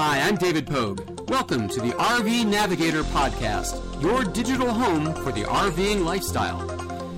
[0.00, 1.28] Hi, I'm David Pogue.
[1.28, 6.64] Welcome to the RV Navigator Podcast, your digital home for the RVing lifestyle.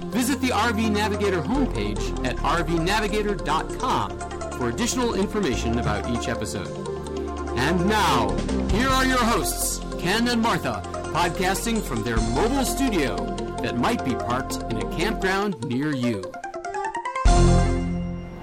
[0.08, 4.18] Visit the RV Navigator homepage at rvnavigator.com
[4.52, 6.70] for additional information about each episode.
[7.58, 8.30] And now,
[8.68, 10.80] here are your hosts, Ken and Martha,
[11.12, 13.14] podcasting from their mobile studio
[13.60, 16.32] that might be parked in a campground near you.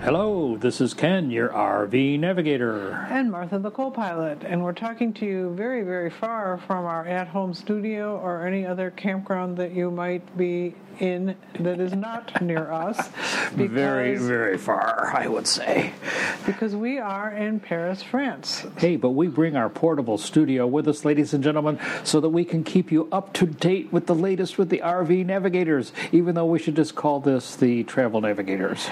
[0.07, 3.05] Hello, this is Ken, your RV navigator.
[3.11, 4.41] And Martha, the co pilot.
[4.45, 8.65] And we're talking to you very, very far from our at home studio or any
[8.65, 12.97] other campground that you might be in that is not near us.
[13.53, 15.93] Very, very far, I would say.
[16.45, 18.65] Because we are in Paris, France.
[18.77, 22.45] Hey, but we bring our portable studio with us, ladies and gentlemen, so that we
[22.45, 26.45] can keep you up to date with the latest with the RV navigators, even though
[26.45, 28.87] we should just call this the travel navigators.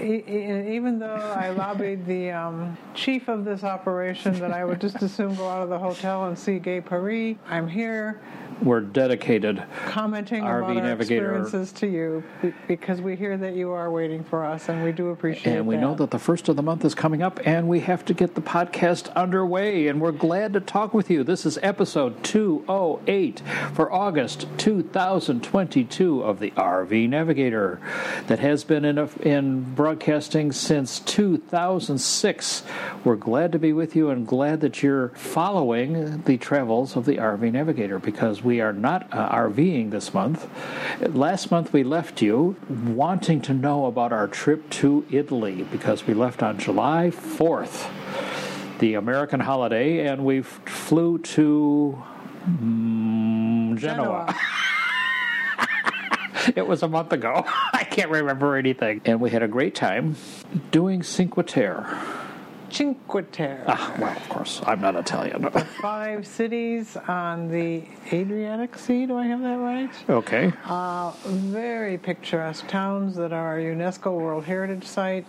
[0.00, 5.02] E- even though I lobbied the um, chief of this operation that I would just
[5.02, 8.20] as soon go out of the hotel and see Gay Paris, I'm here
[8.62, 9.62] We're dedicated.
[9.86, 11.36] commenting RV about our Navigator.
[11.36, 12.24] experiences to you
[12.66, 15.58] because we hear that you are waiting for us and we do appreciate it.
[15.58, 18.04] And we know that the first of the month is coming up, and we have
[18.06, 19.88] to get the podcast underway.
[19.88, 21.22] And we're glad to talk with you.
[21.22, 23.42] This is episode 208
[23.74, 27.80] for August 2022 of the RV Navigator
[28.26, 32.62] that has been in, a, in broadcasting since 2006.
[33.04, 37.16] We're glad to be with you and glad that you're following the travels of the
[37.16, 40.48] RV Navigator because we are not uh, RVing this month.
[41.00, 46.14] Last month we left you wanting to know about our trip to Italy because we
[46.14, 47.90] left on July 4th,
[48.78, 52.00] the American holiday, and we flew to
[52.48, 54.34] mm, Genoa.
[56.54, 57.44] It was a month ago.
[57.72, 59.00] I can't remember anything.
[59.04, 60.14] And we had a great time
[60.70, 61.84] doing Cinque Terre.
[62.70, 63.64] Cinque Terre.
[63.66, 65.48] Ah, well, of course, I'm not Italian.
[65.80, 69.90] Five cities on the Adriatic Sea, do I have that right?
[70.10, 70.52] okay.
[70.64, 75.26] Uh, very picturesque towns that are a UNESCO World Heritage Site,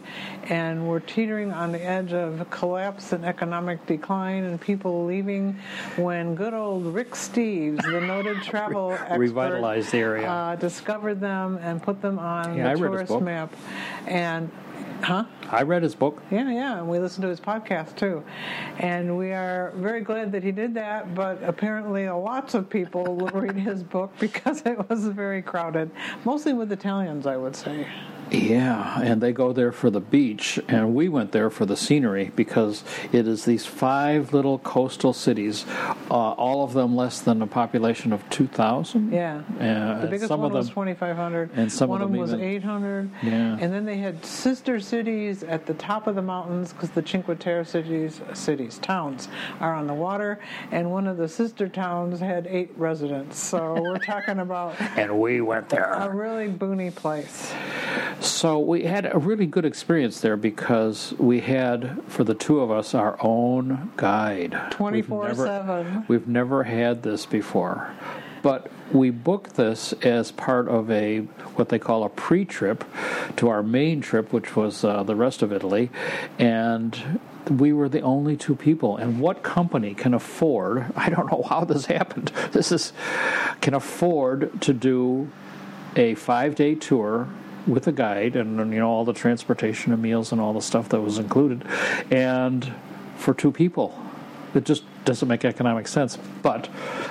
[0.50, 5.58] and we're teetering on the edge of collapse and economic decline, and people leaving
[5.96, 10.28] when good old Rick Steves, the noted travel expert, Revitalized the area.
[10.30, 13.54] uh, discovered them and put them on Yeah, the his tourist map.
[14.06, 14.52] And,
[15.04, 15.26] huh?
[15.50, 16.22] I read his book.
[16.32, 18.24] Yeah, yeah, and we listened to his podcast too.
[18.80, 23.28] And we are very glad that he did that, but apparently lots of people will
[23.30, 25.92] read his book because it was very crowded,
[26.26, 27.88] mostly with Italians, I would say.
[28.32, 32.32] Yeah, and they go there for the beach, and we went there for the scenery
[32.36, 35.66] because it is these five little coastal cities,
[36.12, 39.12] uh, all of them less than a population of 2,000.
[39.14, 39.42] Yeah.
[39.60, 41.52] Uh, The biggest some one of them, was 2,500.
[41.56, 43.10] and some of one of them them was even- 800.
[43.24, 43.58] Yeah.
[43.62, 47.40] And then they had sister cities at the top of the mountains because the Cinque
[47.40, 49.30] Terre cities, cities, towns
[49.62, 50.40] are on the water.
[50.72, 53.40] And one of the sister towns had eight residents.
[53.40, 55.94] So we're talking about and we went there.
[55.94, 57.54] a really boony place.
[58.20, 62.72] So we had a really good experience there because we had, for the two of
[62.72, 64.54] us, our own guide.
[64.80, 66.06] We've never- 24/7.
[66.08, 67.90] We've never had this before.
[68.42, 71.20] But we booked this as part of a
[71.56, 72.84] what they call a pre-trip
[73.38, 75.90] to our main trip, which was uh, the rest of Italy,
[76.40, 78.98] and we were the only two people.
[78.98, 80.86] And what company can afford?
[80.96, 82.32] I don't know how this happened.
[82.52, 82.94] This is
[83.62, 85.30] can afford to do
[85.96, 87.28] a five-day tour
[87.68, 90.90] with a guide and you know all the transportation and meals and all the stuff
[90.90, 91.64] that was included,
[92.12, 92.74] and
[93.18, 93.98] for two people.
[94.56, 96.18] It just doesn't make economic sense.
[96.42, 96.68] But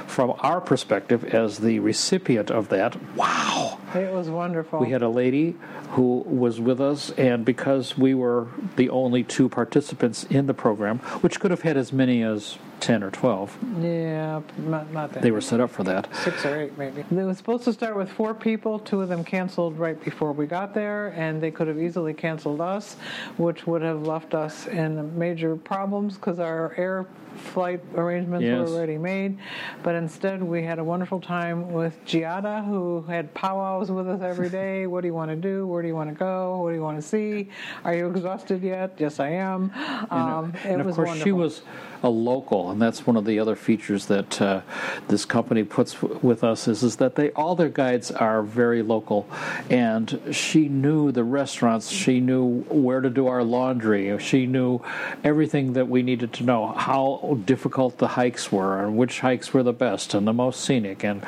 [0.06, 4.80] from our perspective, as the recipient of that, wow, It was wonderful.
[4.80, 5.54] we had a lady
[5.90, 10.98] who was with us, and because we were the only two participants in the program,
[11.20, 15.22] which could have had as many as 10 or 12, yeah, not, not that.
[15.22, 16.08] they were set up for that.
[16.14, 17.04] six or eight maybe.
[17.10, 18.78] They were supposed to start with four people.
[18.78, 22.60] Two of them canceled right before we got there, and they could have easily canceled
[22.60, 22.94] us,
[23.38, 27.06] which would have left us in major problems because our air
[27.36, 28.66] flight arrangements Yes.
[28.68, 29.36] were already made.
[29.82, 34.48] But instead, we had a wonderful time with Giada, who had powwows with us every
[34.62, 34.86] day.
[34.86, 35.66] What do you want to do?
[35.66, 36.62] Where do you want to go?
[36.62, 37.50] What do you want to see?
[37.84, 38.94] Are you exhausted yet?
[38.98, 39.70] Yes, I am.
[40.10, 41.60] Um, it and of course, she was
[42.02, 44.60] a local, and that's one of the other features that uh,
[45.08, 48.82] this company puts w- with us is is that they all their guides are very
[48.82, 49.28] local,
[49.70, 54.80] and she knew the restaurants, she knew where to do our laundry, she knew
[55.24, 59.62] everything that we needed to know, how difficult the hikes were, and which hikes were
[59.62, 61.22] the best and the most scenic, and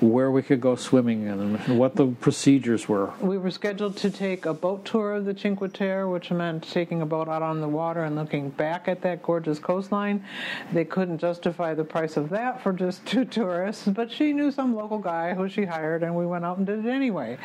[0.00, 3.12] where we could go swimming, and what the procedures were.
[3.20, 7.02] We were scheduled to take a boat tour of the Cinque Terre, which meant taking
[7.02, 10.24] a boat out on the water and looking back at that gorgeous coastline.
[10.72, 14.74] They couldn't justify the price of that for just two tourists, but she knew some
[14.74, 17.38] local guy who she hired, and we went out and did it anyway.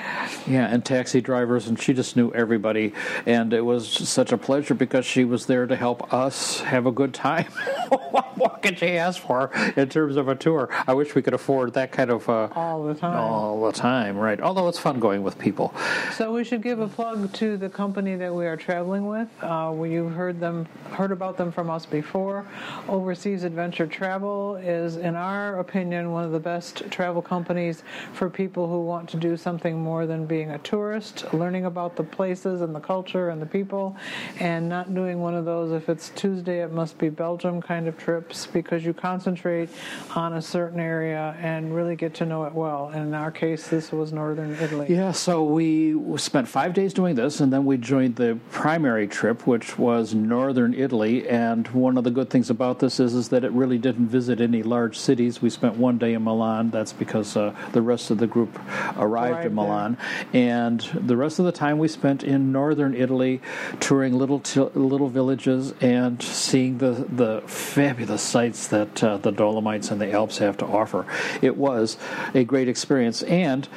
[0.48, 2.94] Yeah, and taxi drivers, and she just knew everybody,
[3.26, 6.92] and it was such a pleasure because she was there to help us have a
[6.92, 7.46] good time.
[8.36, 10.70] what could she ask for in terms of a tour?
[10.88, 13.18] I wish we could afford that kind of uh, all the time.
[13.18, 14.40] All the time, right?
[14.40, 15.74] Although it's fun going with people.
[16.14, 19.28] So we should give a plug to the company that we are traveling with.
[19.42, 22.46] Uh, you've heard them, heard about them from us before.
[22.88, 27.82] Overseas Adventure Travel is, in our opinion, one of the best travel companies
[28.14, 32.04] for people who want to do something more than being a tourist, learning about the
[32.04, 33.98] places and the culture and the people,
[34.40, 37.98] and not doing one of those if it's Tuesday it must be Belgium kind of
[37.98, 39.70] trips because you concentrate
[40.16, 42.92] on a certain area and really get to know it well.
[42.94, 44.86] And in our case, this was northern Italy.
[44.88, 49.48] Yeah, so we spent five days doing this, and then we joined the primary trip,
[49.48, 51.28] which was northern Italy.
[51.28, 54.42] And one of the good things about this is, is that it really didn't visit
[54.42, 55.42] any large cities.
[55.42, 56.70] We spent one day in Milan.
[56.70, 58.60] That's because uh, the rest of the group
[58.98, 59.98] arrived, in Milan,
[60.32, 60.42] there.
[60.42, 63.42] and the rest of the time we spent in northern Italy,
[63.80, 69.92] touring little t- little villages and seeing the the fabulous sights that uh, the Dolomites
[69.92, 71.06] and the Alps have to offer.
[71.42, 71.98] It was
[72.34, 73.68] a great experience, and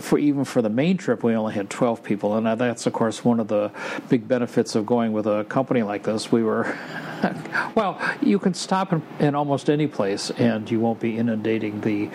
[0.00, 3.24] for even for the main trip, we only had 12 people, and that's of course
[3.24, 3.70] one of the
[4.08, 6.32] big benefits of going with a company like this.
[6.32, 6.76] We were,
[7.74, 12.10] well, you can stop in, in, almost any place, and you won't be inundating the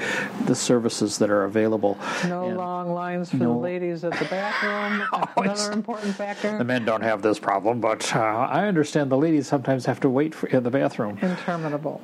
[0.46, 1.98] the services that are available.
[2.26, 5.08] No and long lines for no, the ladies at the bathroom.
[5.38, 6.58] Oh, another important factor.
[6.58, 10.10] The men don't have this problem, but uh, I understand the ladies sometimes have to
[10.10, 11.18] wait for, in the bathroom.
[11.22, 12.02] Interminable.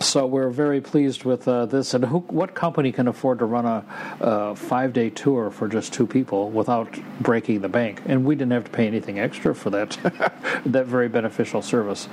[0.00, 1.92] So we're very pleased with uh, this.
[1.92, 3.84] And who, what company can afford to run a,
[4.20, 6.88] a five day tour for just two people without
[7.20, 8.02] breaking the bank?
[8.06, 9.90] And we didn't have to pay anything extra for that
[10.66, 12.08] that very beneficial service.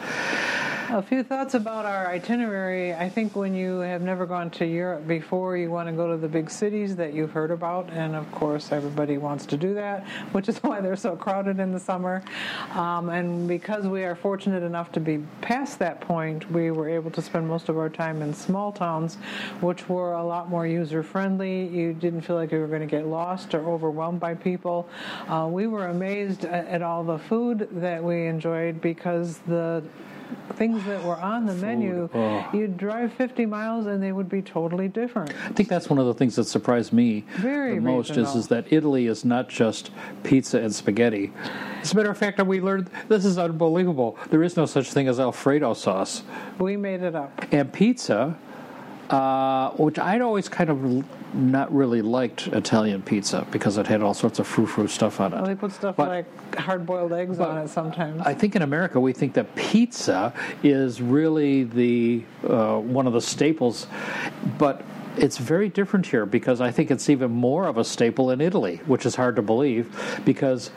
[0.89, 2.93] A few thoughts about our itinerary.
[2.93, 6.15] I think when you have never gone to Europe before, you want to go to
[6.15, 10.05] the big cities that you've heard about, and of course, everybody wants to do that,
[10.31, 12.23] which is why they're so crowded in the summer.
[12.73, 17.09] Um, and because we are fortunate enough to be past that point, we were able
[17.11, 19.15] to spend most of our time in small towns,
[19.61, 21.67] which were a lot more user friendly.
[21.67, 24.87] You didn't feel like you were going to get lost or overwhelmed by people.
[25.27, 29.83] Uh, we were amazed at all the food that we enjoyed because the
[30.53, 31.61] things that were on the Food.
[31.61, 32.49] menu, oh.
[32.53, 35.31] you'd drive 50 miles and they would be totally different.
[35.45, 38.47] I think that's one of the things that surprised me Very the most is, is
[38.47, 39.91] that Italy is not just
[40.23, 41.33] pizza and spaghetti.
[41.81, 44.17] As a matter of fact, we learned this is unbelievable.
[44.29, 46.23] There is no such thing as Alfredo sauce.
[46.59, 47.45] We made it up.
[47.51, 48.37] And pizza
[49.09, 50.83] uh, which I'd always kind of
[51.35, 55.33] not really liked Italian pizza because it had all sorts of frou frou stuff on
[55.33, 55.35] it.
[55.35, 58.21] Well, they put stuff but, like hard boiled eggs on it sometimes.
[58.21, 60.33] I think in America we think that pizza
[60.63, 63.87] is really the uh, one of the staples,
[64.57, 64.83] but
[65.17, 68.77] it's very different here because I think it's even more of a staple in Italy,
[68.85, 70.71] which is hard to believe because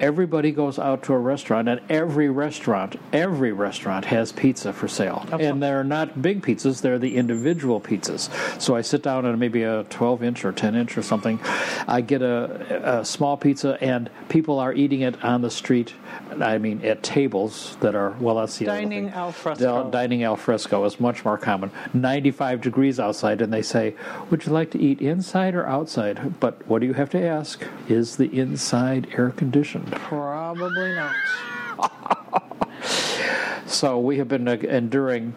[0.00, 5.26] everybody goes out to a restaurant, and every restaurant, every restaurant has pizza for sale.
[5.30, 8.30] And they're not big pizzas; they're the individual pizzas.
[8.60, 11.38] So I sit down on maybe a 12 inch or 10 inch or something.
[11.86, 15.94] I get a, a small pizza, and people are eating it on the street.
[16.40, 19.90] I mean, at tables that are well, that's the dining al fresco.
[19.90, 21.70] Dining al fresco is much more common.
[21.92, 23.94] 95 degrees outside, and they say,
[24.30, 27.62] "Would you like to eat inside or outside?" But what do you have to ask?
[27.88, 29.89] Is the inside air conditioned?
[29.90, 31.14] Probably not.
[33.66, 35.34] so we have been enduring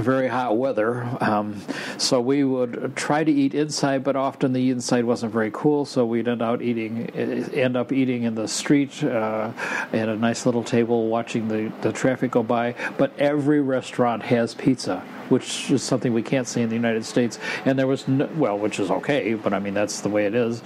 [0.00, 1.08] very hot weather.
[1.20, 1.60] Um,
[1.98, 5.84] so we would try to eat inside, but often the inside wasn't very cool.
[5.84, 9.52] So we'd end out eating, end up eating in the street uh,
[9.92, 12.74] at a nice little table, watching the, the traffic go by.
[12.98, 17.38] But every restaurant has pizza which is something we can't see in the United States.
[17.64, 20.34] And there was no, well, which is okay, but I mean that's the way it
[20.34, 20.62] is.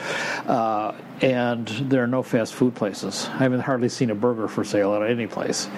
[0.47, 3.29] Uh, and there are no fast food places.
[3.33, 5.69] I haven't hardly seen a burger for sale at any place.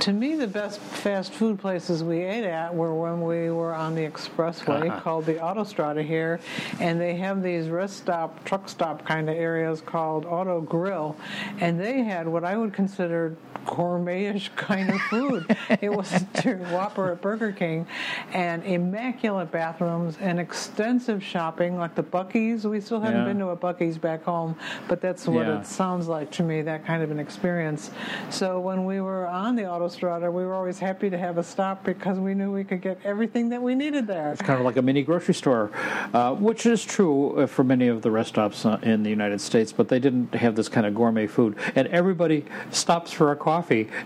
[0.00, 3.94] To me, the best fast food places we ate at were when we were on
[3.94, 5.00] the expressway uh-huh.
[5.00, 6.40] called the Autostrada here,
[6.80, 11.16] and they have these rest stop, truck stop kind of areas called Auto Grill,
[11.60, 15.56] and they had what I would consider gourmetish kind of food.
[15.80, 17.86] it was to Whopper at Burger King,
[18.32, 22.66] and immaculate bathrooms and extensive shopping, like the Buc-ee's.
[22.66, 23.26] We still haven't yeah.
[23.26, 24.56] been to a Buc-ee's back home,
[24.86, 25.60] but that's what yeah.
[25.60, 26.62] it sounds like to me.
[26.62, 27.90] That kind of an experience.
[28.30, 31.84] So when we were on the Autostrada, we were always happy to have a stop
[31.84, 34.32] because we knew we could get everything that we needed there.
[34.32, 35.70] It's kind of like like a mini grocery store,
[36.12, 39.40] uh, which is true uh, for many of the rest stops uh, in the United
[39.40, 41.56] States, but they didn't have this kind of gourmet food.
[41.74, 43.55] And everybody stops for a coffee.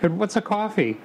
[0.03, 0.99] And what's a coffee?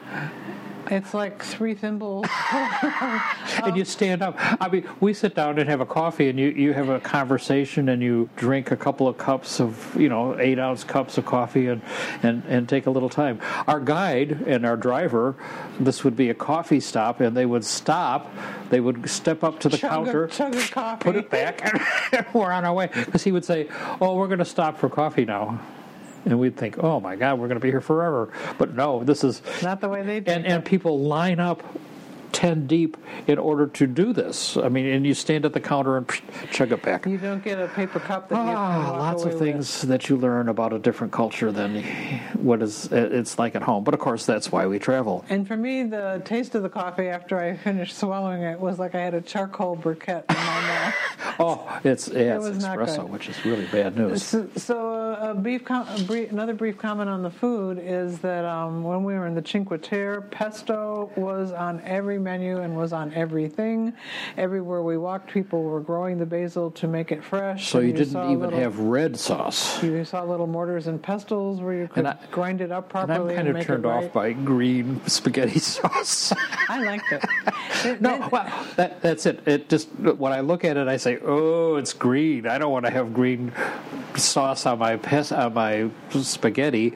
[0.92, 2.28] It's like three thimbles.
[2.52, 4.36] and you stand up.
[4.62, 7.90] I mean, we sit down and have a coffee, and you, you have a conversation,
[7.90, 11.68] and you drink a couple of cups of, you know, eight ounce cups of coffee,
[11.68, 11.82] and,
[12.22, 13.40] and, and take a little time.
[13.68, 15.36] Our guide and our driver,
[15.80, 18.32] this would be a coffee stop, and they would stop.
[18.70, 21.04] They would step up to the Chug counter, chug a coffee.
[21.04, 21.62] put it back,
[22.14, 22.90] and we're on our way.
[22.94, 23.70] Because he would say,
[24.02, 25.60] "Oh, we're going to stop for coffee now."
[26.26, 29.24] And we'd think, "Oh my God, we're going to be here forever." But no, this
[29.24, 30.32] is Not the way they do.
[30.32, 31.62] and and people line up
[32.32, 34.58] ten deep in order to do this.
[34.58, 36.08] I mean, and you stand at the counter and
[36.52, 37.06] chug it back.
[37.06, 39.40] You don't get a paper cup that Ah, lots of with.
[39.40, 41.84] things that you learn about a different culture than
[42.34, 43.84] what is it's like at home.
[43.84, 45.26] But of course, that's why we travel.
[45.30, 48.96] And for me, the taste of the coffee after I finished swallowing it was like
[48.96, 50.94] I had a charcoal briquette in my mouth.
[51.38, 54.24] Oh, it's yeah, it's was espresso, which is really bad news.
[54.24, 58.20] So, so uh, a brief, com- a brief, another brief comment on the food is
[58.20, 62.76] that um, when we were in the Cinque Terre, pesto was on every menu and
[62.76, 63.94] was on everything.
[64.36, 67.70] Everywhere we walked, people were growing the basil to make it fresh.
[67.70, 69.82] So and you didn't even little- have red sauce.
[69.82, 73.16] You saw little mortars and pestles where you could I- grind it up properly.
[73.16, 74.14] And I'm kind of make turned off right.
[74.14, 76.34] by green spaghetti sauce.
[76.68, 77.24] I liked it.
[77.86, 79.48] It- No, it- well, that, that's it.
[79.48, 82.48] It just when I look at it, I say, "Oh, it's green.
[82.48, 83.52] I don't want to have green
[84.16, 86.96] sauce on my pes- on my spaghetti."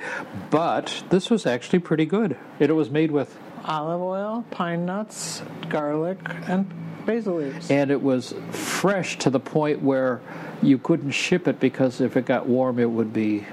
[0.49, 2.37] But this was actually pretty good.
[2.59, 3.37] It was made with,
[3.69, 6.69] olive oil, pine nuts, garlic, and
[7.05, 7.69] basil leaves.
[7.69, 10.19] and it was fresh to the point where
[10.61, 13.45] you couldn't ship it because if it got warm, it would be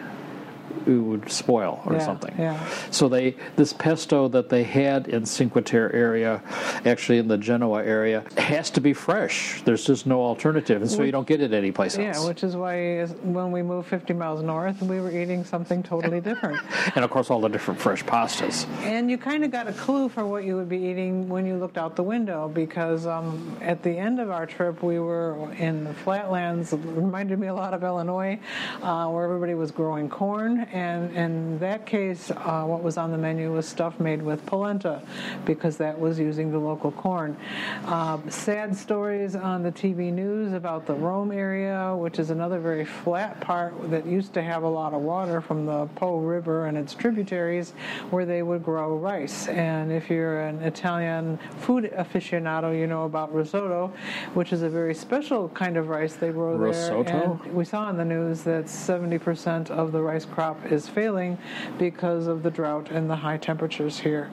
[0.87, 2.35] it would spoil or Yeah, something.
[2.39, 2.67] yeah.
[2.91, 6.43] So they this pesto that they had in Cinque Terre area,
[6.85, 9.63] actually in the Genoa area, has to be fresh.
[9.63, 12.19] There's just no alternative, and so you don't get it anyplace else.
[12.19, 16.21] Yeah, which is why when we moved 50 miles north, we were eating something totally
[16.21, 16.59] different.
[16.95, 18.67] and of course, all the different fresh pastas.
[18.83, 21.57] and you kind of got a clue for what you would be eating when you
[21.57, 25.85] looked out the window because um, at the end of our trip, we were in
[25.85, 26.73] the flatlands.
[26.73, 28.39] It reminded me a lot of Illinois,
[28.83, 30.66] uh, where everybody was growing corn.
[30.73, 35.03] And in that case, uh, what was on the menu was stuff made with polenta
[35.45, 37.37] because that was using the local corn.
[37.85, 42.85] Uh, sad stories on the TV news about the Rome area, which is another very
[42.85, 46.77] flat part that used to have a lot of water from the Po River and
[46.77, 47.73] its tributaries,
[48.11, 49.49] where they would grow rice.
[49.49, 53.93] And if you're an Italian food aficionado, you know about risotto,
[54.35, 57.03] which is a very special kind of rice they grow Risotto?
[57.05, 57.23] there.
[57.23, 61.39] And we saw in the news that 70% of the rice crop is failing
[61.79, 64.31] because of the drought and the high temperatures here.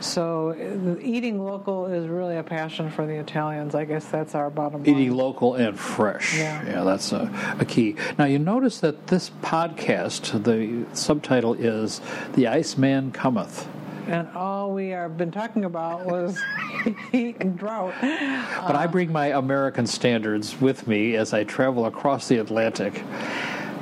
[0.00, 3.74] So uh, eating local is really a passion for the Italians.
[3.74, 4.96] I guess that's our bottom line.
[4.96, 6.38] Eating local and fresh.
[6.38, 6.84] Yeah.
[6.84, 7.96] that's a, a key.
[8.18, 12.00] Now, you notice that this podcast, the subtitle is
[12.34, 13.66] The Iceman Cometh.
[14.06, 16.36] And all we have been talking about was
[17.12, 17.94] heat and drought.
[18.00, 23.04] But I bring my American standards with me as I travel across the Atlantic.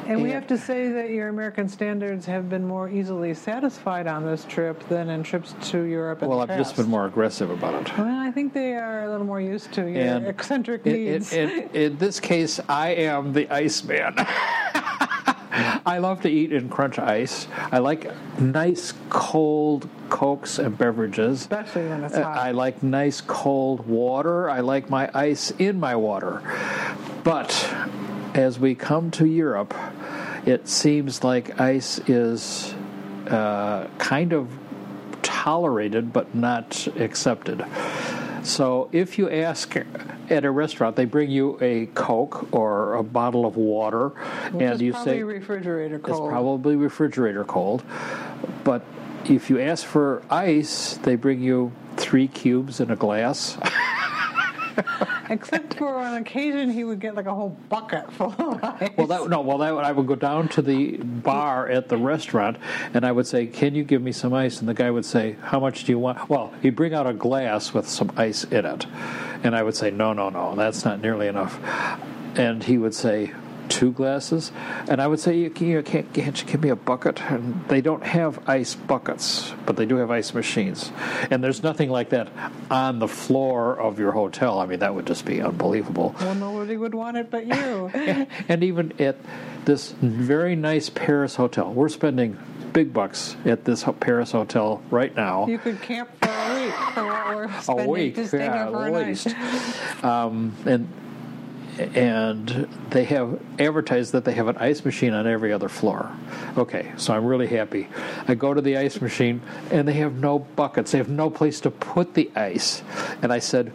[0.08, 4.24] And we have to say that your American standards have been more easily satisfied on
[4.24, 6.22] this trip than in trips to Europe.
[6.22, 7.98] Well, I've just been more aggressive about it.
[7.98, 11.32] Well, I think they are a little more used to your And eccentric in, needs.
[11.34, 14.14] in, in, in this case, I am the Iceman.
[15.84, 17.46] I love to eat and crunch ice.
[17.70, 18.10] I like
[18.40, 21.42] nice cold cokes and beverages.
[21.42, 22.38] Especially when it's Uh, hot.
[22.38, 24.48] I like nice cold water.
[24.48, 26.40] I like my ice in my water.
[27.24, 27.74] But
[28.34, 29.74] as we come to Europe,
[30.46, 32.74] it seems like ice is
[33.26, 34.48] uh, kind of
[35.22, 37.64] tolerated but not accepted.
[38.42, 39.76] So if you ask
[40.30, 44.80] at a restaurant, they bring you a Coke or a bottle of water, Which and
[44.80, 47.82] you probably say refrigerator it's probably refrigerator cold.
[48.64, 48.84] But
[49.26, 53.58] if you ask for ice, they bring you three cubes in a glass.
[55.30, 58.90] Except for on occasion, he would get like a whole bucket full of ice.
[58.96, 59.40] Well, that no.
[59.40, 62.56] Well, that I would go down to the bar at the restaurant,
[62.94, 65.36] and I would say, "Can you give me some ice?" And the guy would say,
[65.42, 68.64] "How much do you want?" Well, he'd bring out a glass with some ice in
[68.64, 68.86] it,
[69.42, 71.58] and I would say, "No, no, no, that's not nearly enough."
[72.36, 73.32] And he would say,
[73.68, 74.52] two glasses,
[74.88, 77.20] and I would say, you, you can't, can't you give me a bucket?
[77.22, 80.90] And they don't have ice buckets, but they do have ice machines,
[81.30, 82.28] and there's nothing like that
[82.70, 84.58] on the floor of your hotel.
[84.58, 86.14] I mean, that would just be unbelievable.
[86.20, 87.90] Well, nobody would want it but you.
[88.48, 89.16] and even at
[89.64, 92.38] this very nice Paris hotel, we're spending
[92.72, 95.46] big bucks at this Paris hotel right now.
[95.46, 98.68] You could camp for a week for what we're spending a week, to stay yeah,
[98.68, 99.26] at a least.
[99.26, 100.04] night.
[100.04, 100.88] Um, and
[101.78, 106.10] and they have advertised that they have an ice machine on every other floor.
[106.56, 107.88] Okay, so I'm really happy.
[108.26, 110.92] I go to the ice machine and they have no buckets.
[110.92, 112.82] They have no place to put the ice.
[113.22, 113.72] And I said,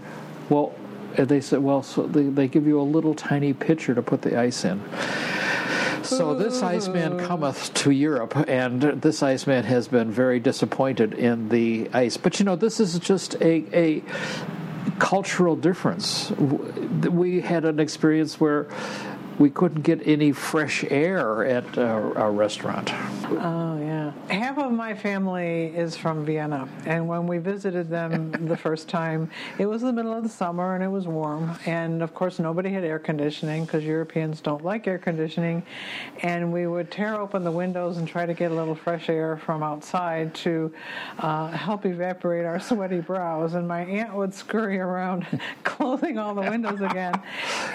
[0.49, 0.75] well,
[1.15, 4.21] and they said, well, so they, they give you a little tiny pitcher to put
[4.23, 4.81] the ice in.
[6.03, 11.89] So this Iceman cometh to Europe, and this Iceman has been very disappointed in the
[11.93, 12.17] ice.
[12.17, 14.03] But you know, this is just a, a
[15.03, 16.31] cultural difference.
[16.31, 18.67] We had an experience where
[19.39, 22.91] we couldn't get any fresh air at our, our restaurant.
[22.91, 24.11] Oh yeah.
[24.29, 29.29] Half of my family is from Vienna, and when we visited them the first time,
[29.57, 32.69] it was the middle of the summer and it was warm, and of course nobody
[32.71, 35.63] had air conditioning because Europeans don't like air conditioning,
[36.21, 39.37] and we would tear open the windows and try to get a little fresh air
[39.37, 40.73] from outside to
[41.19, 45.25] uh, help evaporate our sweaty brows, and my aunt would scurry around
[45.63, 47.19] closing all the windows again,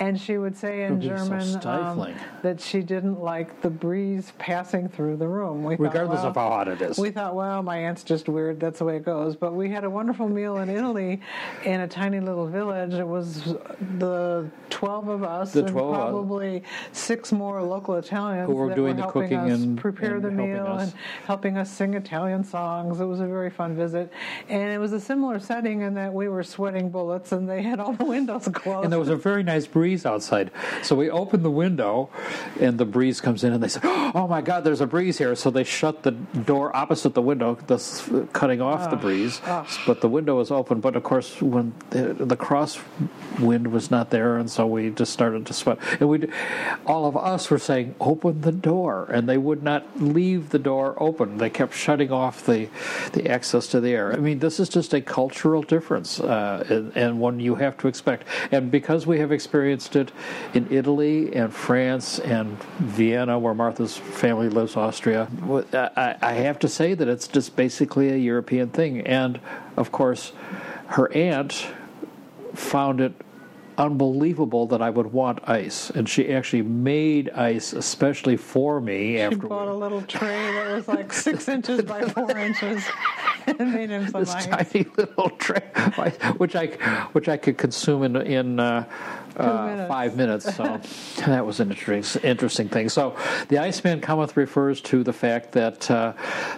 [0.00, 1.02] and she would say in would
[1.52, 2.16] so um, stifling.
[2.42, 5.64] that she didn't like the breeze passing through the room.
[5.64, 6.98] We thought, Regardless well, of how hot it is.
[6.98, 8.60] We thought, well, my aunt's just weird.
[8.60, 9.36] That's the way it goes.
[9.36, 11.20] But we had a wonderful meal in Italy
[11.64, 12.94] in a tiny little village.
[12.94, 13.54] It was
[13.98, 16.62] the 12 of us The and 12 of probably
[16.92, 20.30] six more local Italians Who were doing were the cooking us and- prepare and the
[20.30, 20.92] meal and
[21.26, 23.00] helping us sing Italian songs.
[23.00, 24.10] It was a very fun visit.
[24.48, 27.80] And it was a similar setting in that we were sweating bullets and they had
[27.80, 28.84] all the windows closed.
[28.84, 30.50] And there was a very nice breeze outside.
[30.82, 32.10] So we opened the window,
[32.60, 35.34] and the breeze comes in, and they say, Oh my God, there's a breeze here.
[35.34, 39.40] So they shut the door opposite the window, thus cutting off the breeze.
[39.86, 40.80] But the window was open.
[40.80, 42.78] But of course, when the, the cross
[43.38, 45.78] wind was not there, and so we just started to sweat.
[46.00, 46.28] And we,
[46.86, 49.08] all of us were saying, Open the door.
[49.12, 51.38] And they would not leave the door open.
[51.38, 52.68] They kept shutting off the,
[53.12, 54.12] the access to the air.
[54.12, 57.88] I mean, this is just a cultural difference, uh, and, and one you have to
[57.88, 58.26] expect.
[58.50, 60.12] And because we have experienced it
[60.54, 65.28] in Italy and France and Vienna, where Martha's family lives, Austria,
[65.72, 69.00] I have to say that it's just basically a European thing.
[69.06, 69.40] And
[69.76, 70.32] of course,
[70.88, 71.66] her aunt
[72.54, 73.12] found it
[73.78, 79.20] unbelievable that I would want ice, and she actually made ice especially for me She
[79.20, 79.36] after.
[79.46, 82.82] bought a little tray that was like six inches by four inches
[83.58, 84.46] made him some this ice.
[84.46, 85.60] tiny little tray,
[86.38, 86.66] which I
[87.12, 88.84] which I could consume in in uh,
[89.36, 89.88] uh, minutes.
[89.88, 90.54] five minutes.
[90.56, 90.80] So
[91.26, 92.88] that was an interesting interesting thing.
[92.88, 93.16] So
[93.48, 96.12] the Iceman cometh refers to the fact that uh,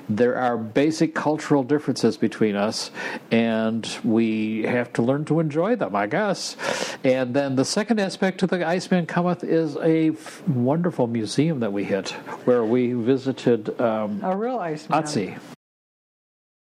[0.08, 2.90] there are basic cultural differences between us,
[3.30, 6.56] and we have to learn to enjoy them, I guess.
[7.04, 11.72] And then the second aspect to the Iceman cometh is a f- wonderful museum that
[11.72, 12.10] we hit,
[12.46, 15.02] where we visited um, A real Iceman.
[15.02, 15.38] Otzi.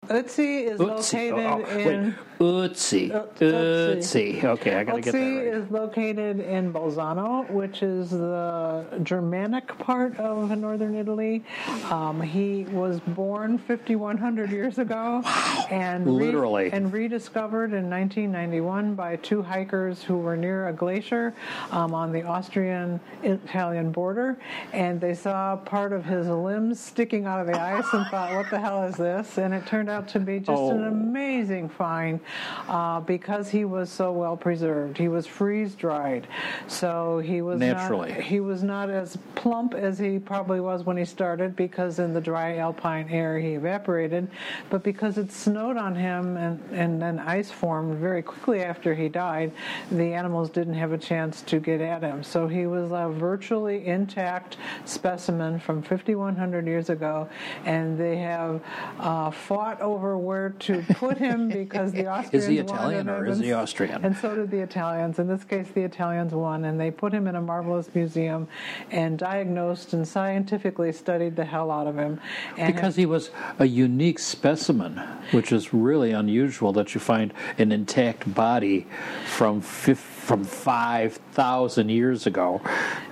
[0.09, 1.33] Otzi is Utsi.
[1.33, 2.05] Oh, located Oh, oh, in.
[2.05, 2.15] wait.
[2.39, 3.11] Utsi.
[3.15, 4.41] Uh, Utsi.
[4.41, 4.45] Utsi.
[4.45, 5.47] Okay, I gotta get that right.
[5.47, 11.43] is located in Bolzano, which is the Germanic part of northern Italy.
[11.91, 15.23] Um, he was born 5,100 years ago,
[15.71, 16.71] and Literally.
[16.73, 21.33] and rediscovered in 1991 by two hikers who were near a glacier
[21.71, 24.39] um, on the Austrian-Italian border,
[24.73, 28.51] and they saw part of his limbs sticking out of the ice and thought, "What
[28.51, 30.89] the hell is this?" And it turned out to be just an Oh.
[30.89, 32.21] amazing find
[32.69, 34.99] uh, because he was so well preserved.
[34.99, 36.27] He was freeze dried,
[36.67, 38.13] so he was Naturally.
[38.13, 42.13] Not, he was not as plump as he probably was when he started because in
[42.13, 44.29] the dry alpine air he evaporated,
[44.71, 49.09] but because it snowed on him and and then ice formed very quickly after he
[49.09, 49.53] died,
[49.91, 52.23] the animals didn't have a chance to get at him.
[52.23, 57.29] So he was a virtually intact specimen from 5,100 years ago,
[57.65, 58.63] and they have
[58.99, 63.39] uh, fought over where to put him because the Austrians Is he Italian or is
[63.39, 64.05] he Austrian?
[64.05, 65.19] And so did the Italians.
[65.19, 68.49] In this case, the Italians won, and they put him in a marvelous museum
[68.91, 72.21] and diagnosed and scientifically studied the hell out of him.
[72.57, 74.99] And Because he was a unique specimen,
[75.33, 78.87] which is really unusual that you find an intact body
[79.27, 82.61] from fif- from five thousand years ago.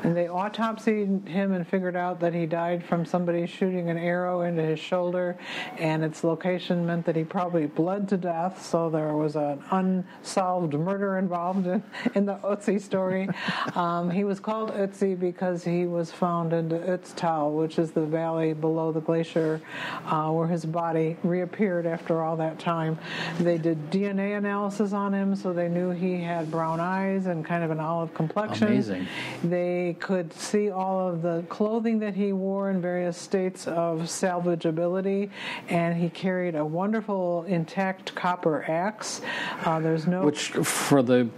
[0.03, 4.41] And they autopsied him and figured out that he died from somebody shooting an arrow
[4.43, 5.39] into his shoulder,
[5.79, 8.67] and its location meant that he probably bled to death.
[8.67, 11.85] So there was an unsolved murder involved in,
[12.17, 13.29] in the Ötzi story.
[13.77, 18.05] um, he was called Ötzi because he was found in the Ötztal, which is the
[18.05, 19.61] valley below the glacier,
[20.07, 22.99] uh, where his body reappeared after all that time.
[23.39, 27.63] They did DNA analysis on him, so they knew he had brown eyes and kind
[27.63, 28.69] of an olive complexion.
[28.69, 29.07] Amazing.
[29.43, 35.31] They could see all of the clothing that he wore in various states of salvageability,
[35.69, 39.21] and he carried a wonderful intact copper axe.
[39.65, 41.29] Uh, there's no Which, for the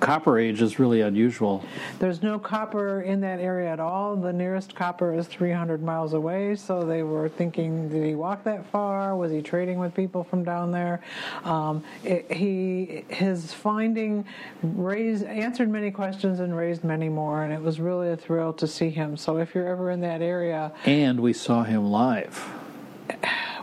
[0.00, 1.64] Copper Age, is really unusual.
[1.98, 4.16] there's no copper in that area at all.
[4.16, 8.66] The nearest copper is 300 miles away, so they were thinking, did he walk that
[8.70, 9.16] far?
[9.16, 11.00] Was he trading with people from down there?
[11.44, 14.24] Um, it, he his finding
[14.62, 18.66] raised answered many questions and raised many more, and it was really a thrill to
[18.66, 19.16] see him.
[19.16, 22.44] So if you're ever in that area, And we saw him live.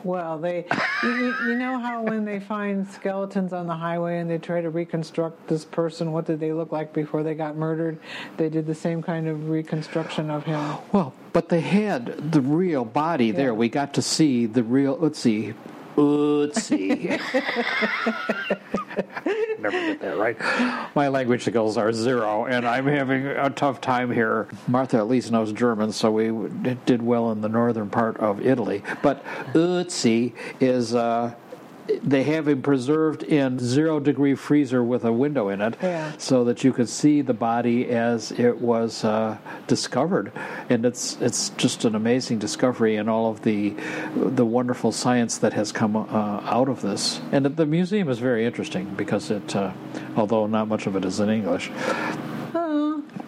[0.03, 0.65] well, they,
[1.03, 4.69] you, you know how when they find skeletons on the highway and they try to
[4.69, 7.97] reconstruct this person, what did they look like before they got murdered?
[8.37, 10.77] They did the same kind of reconstruction of him.
[10.91, 13.53] Well, but they had the real body there.
[13.53, 14.97] We got to see the real.
[14.99, 15.53] Let's see.
[15.95, 17.19] Let's see.
[19.59, 20.37] Never get that right.
[20.95, 24.47] My language skills are zero, and I'm having a tough time here.
[24.67, 26.49] Martha at least knows German, so we
[26.85, 28.83] did well in the northern part of Italy.
[29.01, 29.23] But
[29.53, 30.95] Utsi is.
[30.95, 31.33] Uh,
[32.03, 36.11] they have him preserved in zero degree freezer with a window in it Yeah.
[36.17, 40.31] so that you could see the body as it was uh, discovered
[40.69, 43.75] and it's it's just an amazing discovery and all of the
[44.15, 46.05] the wonderful science that has come uh,
[46.45, 49.71] out of this and the museum is very interesting because it uh,
[50.15, 51.69] although not much of it is in English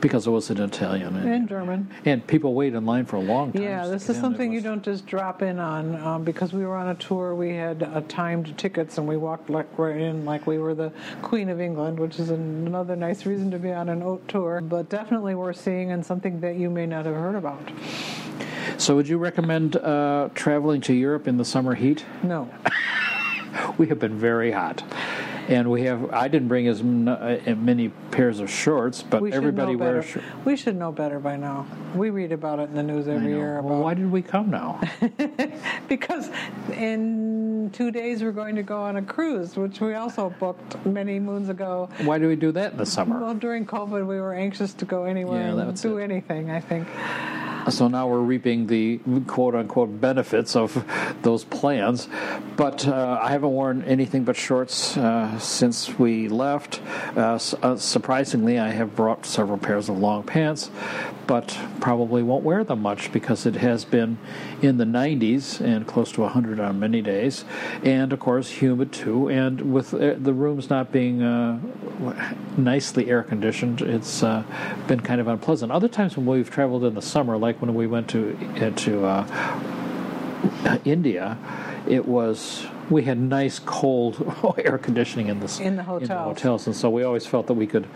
[0.04, 1.89] because it was in Italian and, In German.
[2.04, 4.84] and people wait in line for a long time Yeah, this is something you don't
[4.84, 7.34] just drop in on um, because we were on a tour.
[7.34, 10.92] We had uh, timed tickets and we walked like right in like we were the
[11.22, 14.60] Queen of England, which is another nice reason to be on an OAT tour.
[14.62, 17.72] But definitely worth seeing and something that you may not have heard about.
[18.78, 22.50] so would you recommend uh, traveling to Europe in the summer heat No,
[23.78, 24.84] we have been very hot
[25.47, 29.75] and we have i didn't bring as uh, many pairs of shorts but we everybody
[29.75, 31.65] wears shorts We should know better by now.
[31.95, 34.49] We read about it in the news every year about well, why did we come
[34.49, 34.79] now
[35.88, 36.29] because
[36.73, 41.19] in two days we're going to go on a cruise, which we also booked many
[41.19, 41.89] moons ago.
[42.03, 44.86] why do we do that in the summer Well, during COVID, we were anxious to
[44.86, 46.03] go anywhere Yeah, and do it.
[46.03, 46.51] anything.
[46.51, 46.88] I think.
[47.69, 50.86] So now we're reaping the quote unquote benefits of
[51.21, 52.08] those plans.
[52.56, 56.82] But uh, i haven't worn anything but shorts uh, since we left.
[57.15, 60.69] Uh, uh, surprisingly i have brought several pairs of long pants
[61.26, 64.17] but probably won't wear them much because it has been
[64.62, 67.45] in the 90s and close to 100 on many days.
[67.82, 69.30] And of course humid too.
[69.30, 71.60] And with uh, the rooms not being uh,
[72.58, 75.71] nicely air conditioned it's been kind of unpleasant.
[75.71, 78.38] Other times when we've traveled in the summer like when we went to
[78.78, 81.38] to uh, India,
[81.88, 84.15] it was we had nice cold
[84.58, 86.67] air conditioning in the In the hotels.
[86.67, 87.88] and so we always felt that we could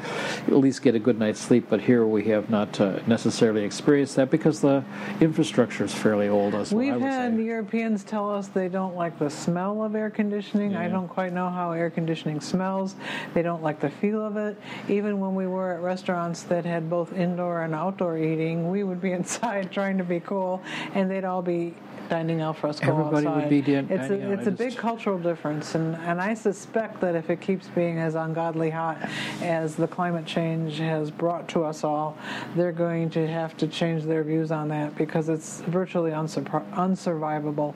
[0.47, 1.67] at least get a good night's sleep.
[1.69, 4.84] But here we have not uh, necessarily experienced that because the
[5.21, 6.56] infrastructure is fairly old.
[6.56, 7.43] As well, We've would had say.
[7.43, 10.76] Europeans tell us they don't like the smell of air conditioning.
[10.76, 12.95] I don't quite know how air conditioning smells.
[13.34, 14.58] They don't like the feel of it.
[14.88, 19.02] Even when we were at restaurants that had both indoor and outdoor eating, we would
[19.02, 20.62] be inside trying to be cool,
[20.93, 21.73] and they'd all be
[22.10, 23.50] dining al fresco Everybody would outside.
[23.50, 24.32] be din- it's a, out.
[24.39, 28.15] it's a big cultural difference, and, and I suspect that if it keeps being as
[28.15, 28.97] ungodly hot
[29.41, 32.17] as the climate change has brought to us all,
[32.55, 37.73] they're going to have to change their views on that because it's virtually unsur- unsurvivable.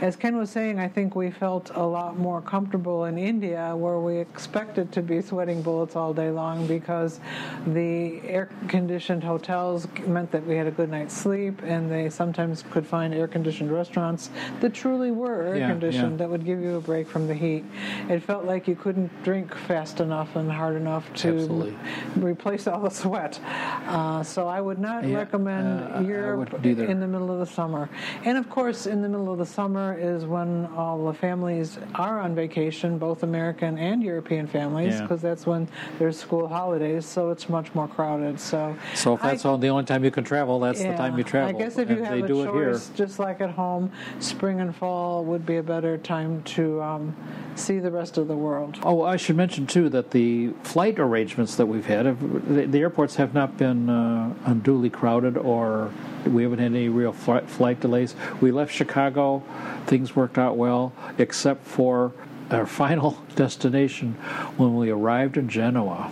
[0.00, 3.98] As Ken was saying, I think we felt a lot more comfortable in India where
[4.00, 7.20] we expected to be sweating bullets all day long because
[7.68, 12.64] the air conditioned hotels meant that we had a good night's sleep and they sometimes
[12.70, 16.16] could find air conditioned restaurants that truly were air Yeah, conditioned yeah.
[16.18, 17.64] that would give you a break from the heat.
[18.08, 21.76] It felt like you couldn't drink fast enough and hard enough to Absolutely.
[22.16, 23.38] replace all the sweat.
[23.86, 27.46] Uh, so I would not Yeah, recommend uh, I Europe in the middle of the
[27.46, 27.88] summer.
[28.24, 32.20] And of course, in the middle of the summer is when all the families are
[32.20, 35.02] on vacation, both American and European families, Yeah.
[35.02, 37.04] because that's when there's school holidays.
[37.06, 38.38] So it's much more crowded.
[38.40, 41.16] So So if I- that's all, the only time you can travel, that's the time
[41.18, 41.48] you travel.
[41.48, 42.72] I guess if you and have a do it here.
[42.72, 47.16] choice, just like at home, spring and fall would be a better time to um,
[47.54, 48.78] see the rest of the world.
[48.82, 53.16] Oh, I should mention too that the flight arrangements that we've had, have, the, airports
[53.16, 55.92] have not been uh, unduly crowded, or
[56.26, 58.14] we haven't had any real flight delays.
[58.40, 59.42] We left Chicago,
[59.86, 62.12] things worked out well, except for
[62.50, 64.14] our final destination
[64.56, 66.10] when we arrived in Genoa.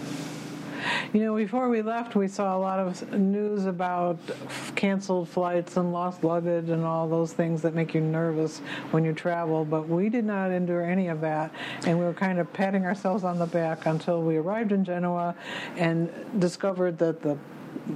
[1.12, 4.18] You know, before we left, we saw a lot of news about
[4.76, 8.58] canceled flights and lost luggage and all those things that make you nervous
[8.90, 11.52] when you travel, but we did not endure any of that,
[11.86, 15.34] and we were kind of patting ourselves on the back until we arrived in Genoa
[15.76, 17.36] and discovered that the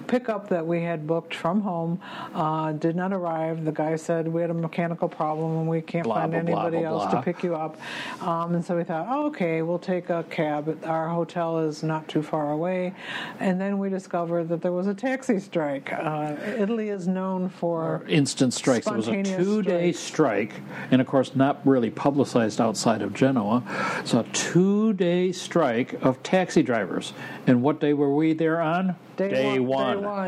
[0.06, 2.00] pickup that we had booked from home
[2.34, 3.64] uh, did not arrive.
[3.64, 6.78] The guy said we had a mechanical problem and we can't Blah, find blah, anybody
[6.78, 7.78] blah, else to pick you up.
[8.20, 10.78] Um, and so we thought, oh, okay, we'll take a cab.
[10.84, 12.94] Our hotel is not too far away.
[13.40, 15.92] And then we discovered that there was a taxi strike.
[15.92, 18.86] Uh, Italy is known for instant strikes.
[18.86, 20.52] It was a two-day strike,
[20.90, 23.62] and of course, not really publicized outside of Genoa.
[24.04, 27.12] So, a two-day strike of taxi drivers.
[27.46, 28.96] And what day were we there on?
[29.16, 29.81] Day one- one.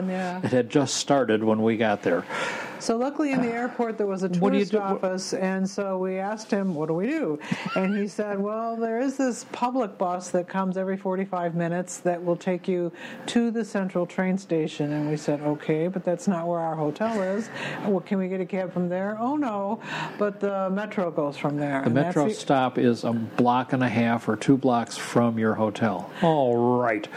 [0.08, 0.40] Yeah.
[0.42, 2.24] It had just started when we got there.
[2.80, 5.68] So luckily in the airport there was a What do you tourist do- office, and
[5.68, 7.38] so we asked him, "What do we do?"
[7.76, 12.22] And he said, "Well, there is this public bus that comes every 45 minutes that
[12.24, 12.92] will take you
[13.26, 17.22] to the central train station." And we said, "Okay, but that's not where our hotel
[17.22, 17.48] is.
[17.86, 19.80] Well, can we get a cab from there?" "Oh no,
[20.18, 23.88] but the metro goes from there." The metro the- stop is a block and a
[23.88, 26.10] half or two blocks from your hotel.
[26.22, 27.08] All right.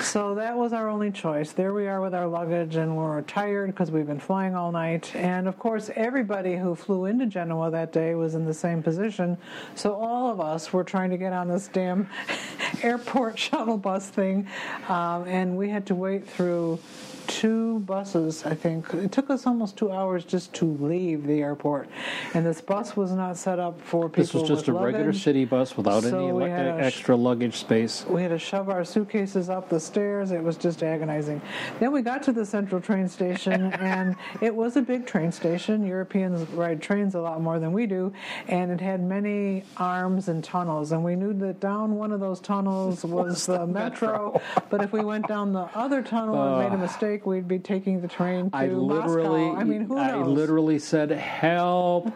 [0.00, 1.52] So that was our only choice.
[1.52, 5.01] There we are with our luggage, and we're tired because we've been flying all night.
[5.14, 9.36] And of course, everybody who flew into Genoa that day was in the same position.
[9.74, 12.08] So all of us were trying to get on this damn
[12.82, 14.48] airport shuttle bus thing,
[14.88, 16.78] um, and we had to wait through
[17.26, 18.92] two buses, I think.
[18.94, 21.88] It took us almost two hours just to leave the airport.
[22.34, 25.06] And this bus was not set up for people This was just a with regular
[25.06, 25.22] luggage.
[25.22, 28.04] city bus without So any le- had a sh- extra luggage space.
[28.08, 30.30] we had to shove our suitcases up the stairs.
[30.30, 31.40] It was just agonizing.
[31.80, 35.84] Then we got to the central train station, and it was a big train station.
[35.86, 38.12] Europeans ride trains a lot more than we do,
[38.48, 40.92] and it had many arms and tunnels.
[40.92, 45.04] And we knew that down one of those tunnels was the, metro, but if we
[45.04, 46.86] went down the other tunnel and made a ah.
[46.86, 49.60] mistake, we'd be taking the train to I literally, Moscow.
[49.60, 50.26] I mean, who knows?
[50.26, 52.12] I literally said, "Help!"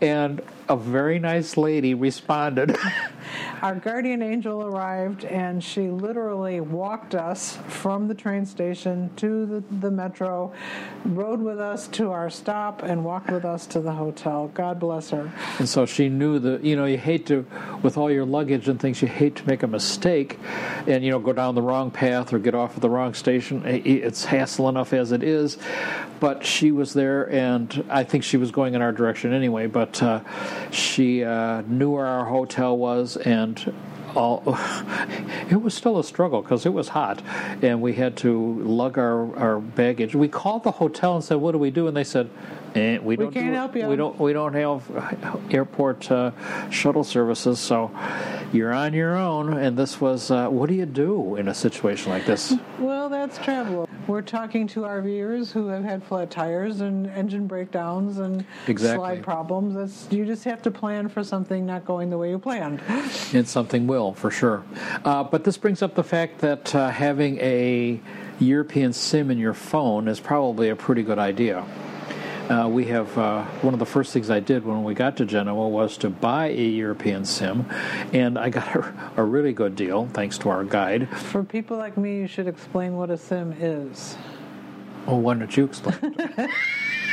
[0.00, 2.76] And a very nice lady responded.
[3.62, 9.64] Our guardian angel arrived and she literally walked us from the train station to the,
[9.80, 10.52] the metro,
[11.04, 14.48] rode with us to our stop, and walked with us to the hotel.
[14.48, 15.32] God bless her.
[15.58, 17.46] And so she knew that, you know, you hate to,
[17.82, 20.38] with all your luggage and things, you hate to make a mistake
[20.86, 23.62] and, you know, go down the wrong path or get off at the wrong station.
[23.64, 25.58] It's hassle enough as it is.
[26.18, 30.02] But she was there, and I think she was going in our direction anyway, but
[30.02, 30.20] uh,
[30.70, 33.45] she uh, knew where our hotel was and
[34.14, 35.06] all, uh,
[35.50, 37.22] it was still a struggle because it was hot,
[37.62, 40.14] and we had to lug our, our baggage.
[40.14, 42.30] We called the hotel and said, "What do we do?" And they said,
[42.76, 44.82] eh, "We don't can't do- help you." We don't we don't have
[45.50, 46.30] airport uh,
[46.70, 47.90] shuttle services, so
[48.52, 52.12] you're on your own." And this was, uh, what do you do in a situation
[52.12, 52.54] like this?
[52.78, 53.88] Well, that's travel.
[54.06, 58.98] We're talking to our viewers who have had flat tires and engine breakdowns and Exactly.
[58.98, 59.74] slide problems.
[59.74, 62.80] That's, you just have to plan for something not going the way you planned.
[63.32, 64.62] And something will, for sure.
[65.04, 68.00] Uh, but this brings up the fact that uh, having a
[68.38, 71.64] European SIM in your phone is probably a pretty good idea.
[72.48, 75.24] Uh, we have uh, one of the first things I did when we got to
[75.24, 77.66] Genoa was to buy a European SIM,
[78.12, 81.08] and I got a, a really good deal thanks to our guide.
[81.08, 84.16] For people like me, you should explain what a sim is.
[85.08, 85.98] Oh, why don't you explain?
[86.02, 86.52] it to me?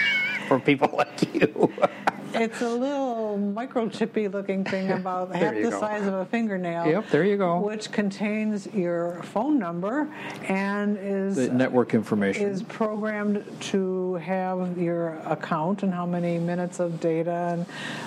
[0.47, 1.73] For people like you.
[2.33, 5.79] It's a little microchippy looking thing about half the go.
[5.79, 6.87] size of a fingernail.
[6.87, 7.59] Yep, there you go.
[7.59, 10.11] Which contains your phone number
[10.47, 12.47] and is The network information.
[12.47, 17.65] is programmed to have your account and how many minutes of data and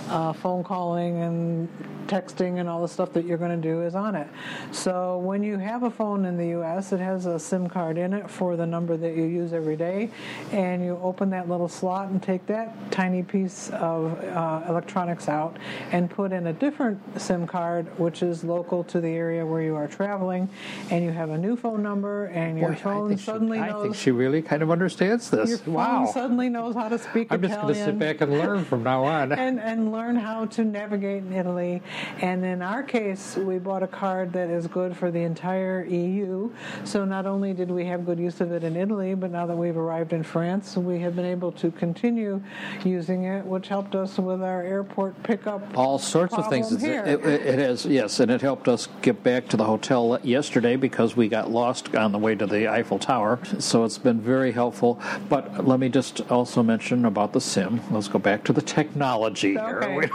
[0.09, 1.69] uh, phone calling and
[2.07, 4.29] texting and all the stuff that you're going to do is on it.
[4.73, 8.13] So when you have a phone in the U.S., it has a SIM card in
[8.13, 10.11] it for the number that you use every day,
[10.53, 15.57] and you open that little slot and take that tiny piece of uh, electronics out
[15.93, 19.75] and put in a different SIM card, which is local to the area where you
[19.75, 20.49] are traveling,
[20.91, 23.59] and you have a new phone number, and your Boy, I phone think she- suddenly
[23.59, 23.83] I knows.
[23.83, 25.49] think she really kind of understands this.
[25.49, 26.07] Your phone wow.
[26.07, 29.05] suddenly knows how to speak I'm just going to sit back and learn from now
[29.05, 29.33] on.
[29.47, 31.83] and, and learn how to navigate in Italy.
[32.21, 36.51] And in our case, we bought a card that is good for the entire EU.
[36.85, 39.57] So not only did we have good use of it in Italy, but now that
[39.57, 42.43] we've arrived in France, we have been able to continue
[42.85, 45.77] using it, which helped us with our airport pickup.
[45.77, 46.81] all sorts of things.
[46.81, 47.03] here.
[47.05, 50.77] It, it, it has, yes, and it helped us get back to the hotel yesterday
[50.77, 53.39] because we got lost on the way to the Eiffel Tower.
[53.59, 55.01] So it's been very helpful.
[55.29, 57.81] But let me just also mention about the SIM.
[57.91, 59.93] Let's go back to the technology Okay.
[59.93, 60.11] here.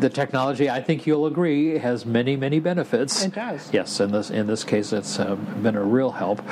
[0.00, 3.24] the technology, I think you'll agree, has many, many benefits.
[3.24, 3.72] It does.
[3.72, 6.42] Yes, in this in this case, it's uh, been a real help.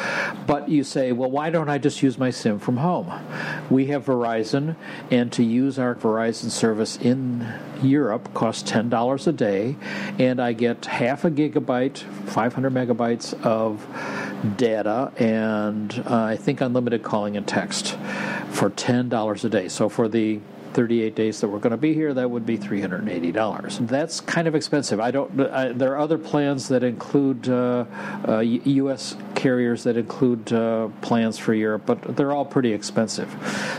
[0.47, 3.11] But you say, well, why don't I just use my SIM from home?
[3.69, 4.77] We have Verizon,
[5.11, 7.50] and to use our Verizon service in
[7.83, 9.76] Europe costs ten dollars a day,
[10.18, 11.98] and I get half a gigabyte,
[12.29, 13.87] five hundred megabytes of
[14.57, 17.96] data, and uh, I think unlimited calling and text
[18.50, 19.68] for ten dollars a day.
[19.68, 20.40] So for the
[20.75, 23.89] 38 days that we're going to be here, that would be $380.
[23.89, 25.01] That's kind of expensive.
[25.01, 25.41] I don't.
[25.41, 27.85] I, there are other plans that include uh,
[28.27, 29.17] uh, U.S.
[29.35, 33.31] carriers that include uh, plans for Europe, but they're all pretty expensive.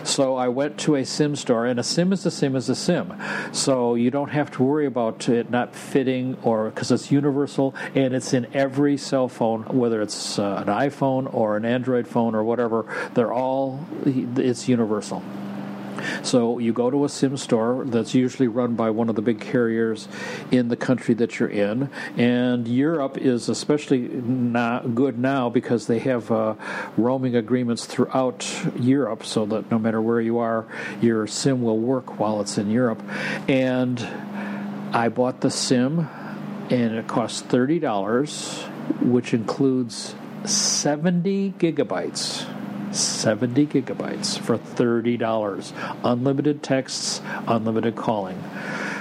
[0.04, 2.76] So I went to a SIM store, and a SIM is a SIM is a
[2.76, 3.14] SIM.
[3.52, 8.14] So you don't have to worry about it not fitting, or because it's universal and
[8.14, 12.44] it's in every cell phone, whether it's uh, an iPhone or an Android phone or
[12.44, 12.86] whatever.
[13.14, 15.24] They're all it's universal.
[16.24, 19.40] So you go to a SIM store that's usually run by one of the big
[19.40, 20.08] carriers
[20.52, 26.00] in the country that you're in, and Europe is especially not good now because they
[26.00, 26.56] have uh,
[26.98, 28.48] roaming agreements throughout
[28.80, 30.66] Europe, so that no matter where you are,
[31.02, 33.02] your SIM will work while it's in Europe.
[33.48, 34.00] And
[34.94, 36.08] I bought the SIM,
[36.70, 38.62] and it cost thirty dollars,
[39.02, 42.46] which includes seventy gigabytes
[42.92, 45.74] 70 gigabytes for $30.
[46.04, 48.44] Unlimited texts, unlimited calling.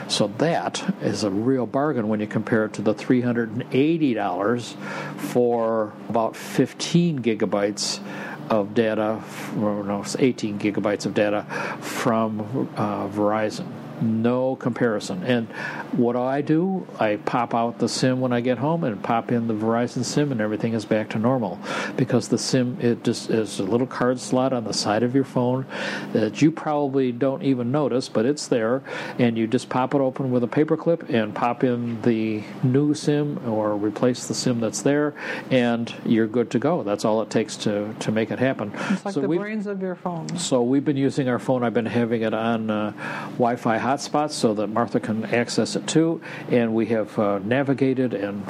[0.08, 4.74] So that is a real bargain when you compare it to the $380
[5.16, 8.00] for about 15 gigabytes
[8.48, 9.22] of data,
[9.56, 11.44] or no, 18 gigabytes of data
[11.80, 15.22] from uh, Verizon no comparison.
[15.22, 15.48] And
[15.92, 16.86] what do I do?
[16.98, 20.32] I pop out the SIM when I get home and pop in the Verizon SIM,
[20.32, 21.58] and everything is back to normal
[21.96, 25.24] because the SIM it just is a little card slot on the side of your
[25.24, 25.66] phone
[26.12, 28.82] that you probably don't even notice, but it's there,
[29.18, 33.38] and you just pop it open with a paperclip and pop in the new SIM
[33.48, 35.14] or replace the SIM that's there,
[35.50, 36.82] and you're good to go.
[36.82, 38.72] That's all it takes to to make it happen.
[38.90, 40.36] It's like so the brains of your phone.
[40.38, 41.62] So we've been using our phone.
[41.62, 42.92] I've been having it on uh,
[43.32, 46.20] Wi-Fi hotspots so that Martha can access it too.
[46.48, 48.44] And we have uh, navigated and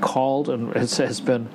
[0.00, 1.48] called, and it has been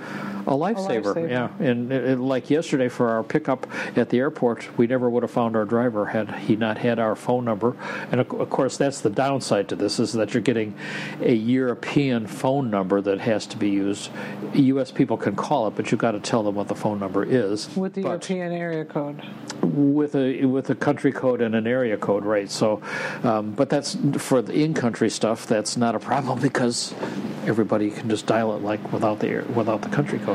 [0.48, 1.16] a lifesaver.
[1.16, 1.30] A lifesaver.
[1.30, 5.24] Yeah, and it, it, like yesterday for our pickup at the airport, we never would
[5.24, 7.76] have found our driver had he not had our phone number.
[8.12, 10.76] And of, of course, that's the downside to this is that you're getting
[11.22, 14.10] a European phone number that has to be used.
[14.54, 14.92] U.S.
[14.92, 17.74] people can call it, but you've got to tell them what the phone number is.
[17.76, 19.22] With the but European area code.
[19.62, 22.50] With a with a country code and an area code, right?
[22.50, 22.82] So,
[23.24, 25.48] um, but that's for the in-country stuff.
[25.48, 26.94] That's not a problem because
[27.46, 30.33] everybody can just dial it like without the without the country code.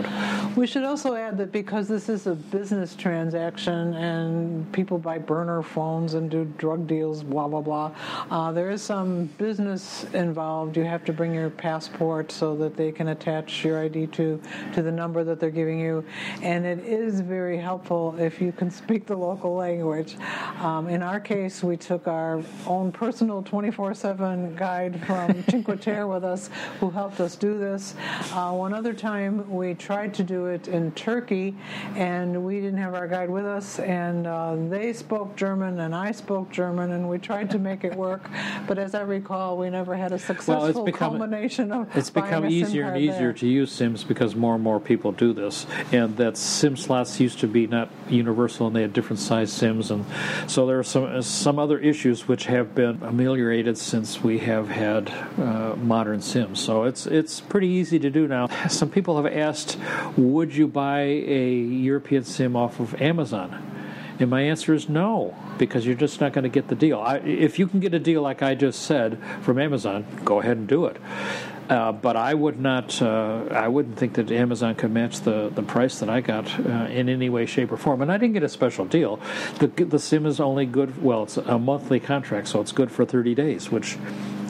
[0.57, 5.63] We should also add that because this is a business transaction and people buy burner
[5.63, 7.93] phones and do drug deals, blah blah blah,
[8.31, 10.77] uh, there is some business involved.
[10.77, 14.41] You have to bring your passport so that they can attach your ID to
[14.75, 16.05] to the number that they're giving you,
[16.43, 20.17] and it is very helpful if you can speak the local language.
[20.59, 26.25] Um, in our case, we took our own personal 24/7 guide from Cinque Terre with
[26.25, 27.95] us, who helped us do this.
[28.33, 31.55] Uh, one other time, we tried to do it in Turkey,
[31.97, 36.13] and we didn't have our guide with us, and uh, they spoke German, and I
[36.13, 38.29] spoke German, and we tried to make it work.
[38.67, 41.97] But as I recall, we never had a successful well, become, culmination of.
[41.97, 43.33] It's become easier and easier there.
[43.35, 47.39] to use Sims because more and more people do this, and that Sim slots used
[47.41, 50.05] to be not universal, and they had different size Sims, and
[50.47, 55.09] so there are some some other issues which have been ameliorated since we have had
[55.39, 56.61] uh, modern Sims.
[56.61, 58.49] So it's it's pretty easy to do now.
[58.69, 59.78] Some people have asked,
[60.17, 63.65] would you buy a European sim off of Amazon?
[64.21, 66.99] And my answer is no, because you're just not going to get the deal.
[66.99, 70.57] I, if you can get a deal like I just said from Amazon, go ahead
[70.57, 70.97] and do it.
[71.69, 73.01] Uh, but I would not.
[73.01, 76.89] Uh, I wouldn't think that Amazon could match the, the price that I got uh,
[76.91, 78.01] in any way, shape, or form.
[78.01, 79.21] And I didn't get a special deal.
[79.59, 81.03] The the sim is only good.
[81.03, 83.99] Well, it's a monthly contract, so it's good for 30 days, which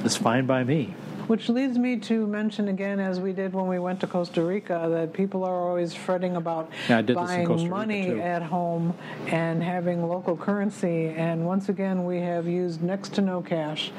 [0.04, 0.94] is fine by me.
[1.28, 4.88] Which leads me to mention again, as we did when we went to Costa Rica,
[4.90, 8.94] that people are always fretting about yeah, buying money at home
[9.26, 11.08] and having local currency.
[11.08, 13.92] And once again, we have used next to no cash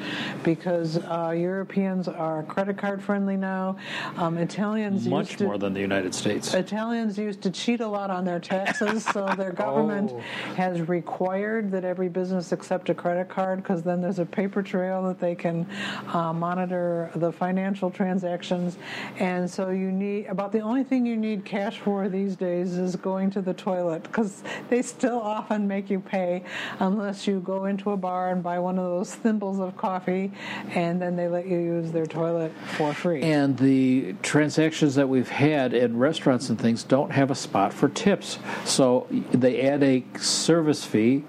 [0.43, 3.77] because uh, Europeans are credit card friendly now.
[4.17, 6.55] Um, Italians much to, more than the United States.
[6.55, 10.19] Italians used to cheat a lot on their taxes, so their government oh.
[10.55, 15.03] has required that every business accept a credit card because then there's a paper trail
[15.03, 15.67] that they can
[16.07, 18.77] uh, monitor the financial transactions,
[19.17, 22.95] and so you need about the only thing you need cash for these days is
[22.95, 26.43] going to the toilet because they still often make you pay
[26.79, 30.31] unless you go into a bar and buy one of those thimbles of coffee,
[30.71, 33.21] and then they let you use their toilet for free.
[33.21, 37.89] And the transactions that we've had in restaurants and things don't have a spot for
[37.89, 38.39] tips.
[38.65, 41.23] So they add a service fee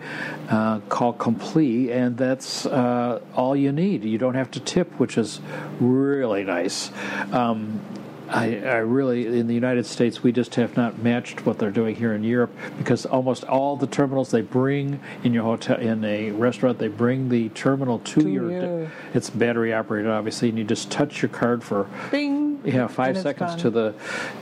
[0.48, 4.04] uh, called Complete, and that's uh, all you need.
[4.04, 5.40] You don't have to tip, which is
[5.80, 6.90] really nice.
[7.32, 7.80] Um,
[8.30, 11.96] I, I, really, in the United States, we just have not matched what they're doing
[11.96, 16.30] here in Europe because almost all the terminals they bring in your hotel, in a
[16.30, 18.50] restaurant, they bring the terminal to, To your.
[18.50, 18.90] you.
[19.14, 22.60] It's battery operated, obviously, and you just touch your card for Bing.
[22.64, 23.58] yeah five seconds done.
[23.58, 23.94] to the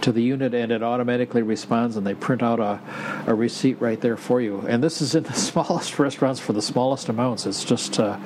[0.03, 2.81] to the unit, and it automatically responds, and they print out a
[3.27, 4.61] a receipt right there for you.
[4.69, 7.47] And this is in the smallest restaurants for the smallest amounts.
[7.47, 8.19] It's just uh,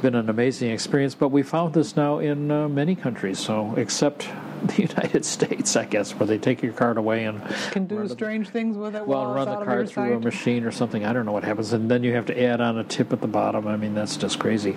[0.00, 1.16] been an amazing experience.
[1.16, 4.28] But we found this now in uh, many countries, so except
[4.66, 8.48] the United States, I guess, where they take your card away and Can do strange
[8.48, 11.04] things with it well, run the out of your card through a machine or something.
[11.04, 13.20] I don't know what happens, and then you have to add on a tip at
[13.20, 13.66] the bottom.
[13.66, 14.76] I mean, that's just crazy.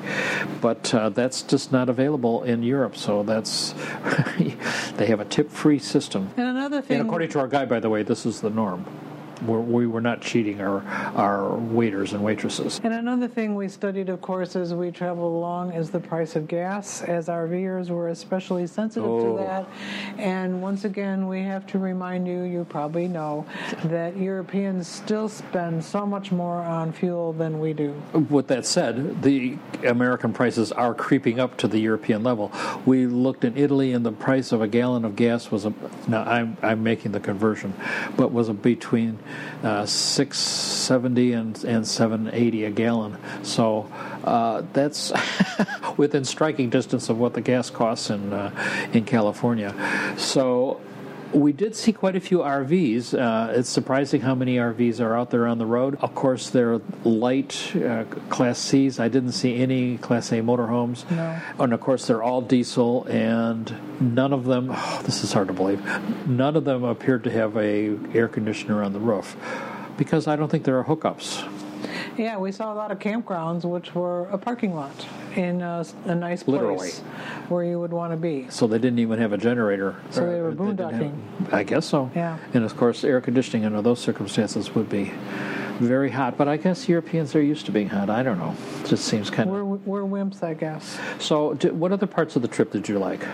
[0.61, 3.73] But uh, that's just not available in Europe, so that's
[4.97, 6.29] they have a tip-free system.
[6.37, 8.85] And another thing, And according to our guy, by the way, this is the norm.
[9.43, 10.83] We're, we were not cheating our
[11.15, 12.79] our waiters and waitresses.
[12.83, 16.47] And another thing we studied, of course, as we traveled along is the price of
[16.47, 17.01] gas.
[17.01, 19.37] As our we're especially sensitive Oh.
[19.37, 19.65] to that.
[20.17, 23.45] And once again, we have to remind you, you probably know,
[23.85, 27.93] that Europeans still spend so much more on fuel than we do.
[28.29, 32.51] With that said, the American prices are creeping up to the European level.
[32.85, 35.73] We looked in Italy, and the price of a gallon of gas was a.
[36.07, 37.73] Now I'm I'm making the conversion,
[38.17, 39.19] but was a between
[39.63, 43.17] uh, six seventy and and seven eighty a gallon.
[43.43, 43.89] So
[44.23, 45.11] uh, that's
[45.97, 48.51] within striking distance of what the gas costs in uh,
[48.93, 49.73] in California.
[50.17, 50.81] So
[51.35, 53.13] we did see quite a few RVs.
[53.13, 55.97] Uh, it's surprising how many RVs are out there on the road.
[56.01, 58.99] Of course, they're light uh, Class Cs.
[58.99, 61.09] I didn't see any Class A motorhomes.
[61.11, 61.39] No.
[61.59, 64.67] And of course, they're all diesel, and none of them.
[65.03, 65.83] this is hard to believe.
[66.27, 69.35] None of them appeared to have a air conditioner on the roof,
[69.97, 71.47] because I don't think there are hookups.
[72.17, 75.05] Yeah, we saw a lot of campgrounds which were a parking lot
[75.37, 76.89] in a, a nice place Literally.
[77.49, 78.47] where you would want to be.
[78.49, 79.95] So they didn't even have a generator.
[80.11, 81.53] So they were didn't have- boondocking.
[81.53, 82.09] I guess so.
[82.15, 82.37] Yeah.
[82.53, 85.11] And of course, air conditioning under those circumstances would be
[85.79, 86.37] very hot.
[86.37, 88.09] But I guess Europeans are used to being hot.
[88.09, 88.55] I don't know.
[88.81, 89.64] It just seems kind We're, of.
[89.85, 90.99] We're wimps, I guess.
[91.19, 93.25] So, what other parts of the trip did you like?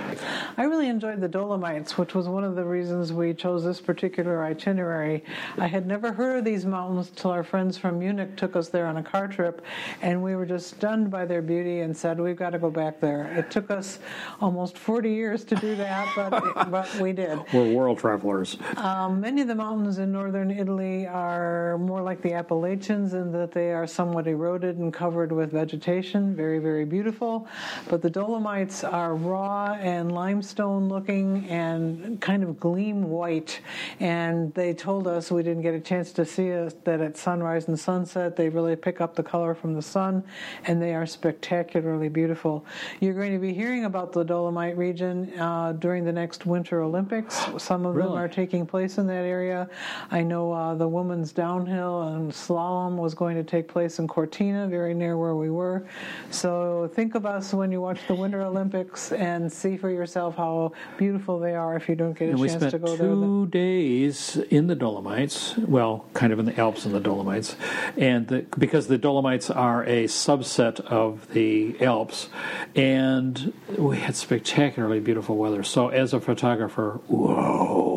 [0.58, 4.44] I really enjoyed the Dolomites, which was one of the reasons we chose this particular
[4.44, 5.24] itinerary.
[5.58, 8.88] I had never heard of these mountains till our friends from Munich took us there
[8.88, 9.62] on a car trip,
[10.02, 13.00] and we were just stunned by their beauty and said, We've got to go back
[13.00, 13.26] there.
[13.38, 14.00] It took us
[14.40, 17.40] almost 40 years to do that, but, but we did.
[17.54, 18.58] We're world travelers.
[18.78, 23.52] Um, many of the mountains in northern Italy are more like the Appalachians in that
[23.52, 27.48] they are somewhat eroded and covered with vegetation, very, very beautiful.
[27.90, 33.62] But the Dolomites are raw and limestone looking and kind of gleam white.
[34.00, 37.68] And they told us we didn't get a chance to see it, that at sunrise
[37.68, 40.24] and sunset they really pick up the color from the sun
[40.66, 42.66] and they are spectacularly beautiful.
[43.00, 47.46] You're going to be hearing about the Dolomite region uh, during the next Winter Olympics.
[47.58, 49.70] Some of them are taking place in that area.
[50.10, 54.68] I know uh, the women's downhill and slalom was going to take place in Cortina,
[54.68, 55.86] very near where we were.
[56.30, 60.74] So think of us when you watch the Winter Olympics and see for yourself how
[60.98, 63.08] beautiful they are if you don't get a And chance spent to go there.
[63.08, 67.56] two days in the Dolomites, well, kind of in the Alps and the Dolomites,
[67.98, 72.30] and the, because the Dolomites are a subset of the Alps,
[72.76, 75.64] and we had spectacularly beautiful weather.
[75.64, 77.91] So, as a photographer, whoa!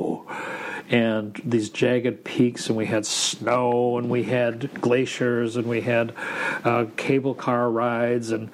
[0.91, 6.13] And these jagged peaks, and we had snow, and we had glaciers, and we had
[6.63, 8.51] uh, cable car rides, and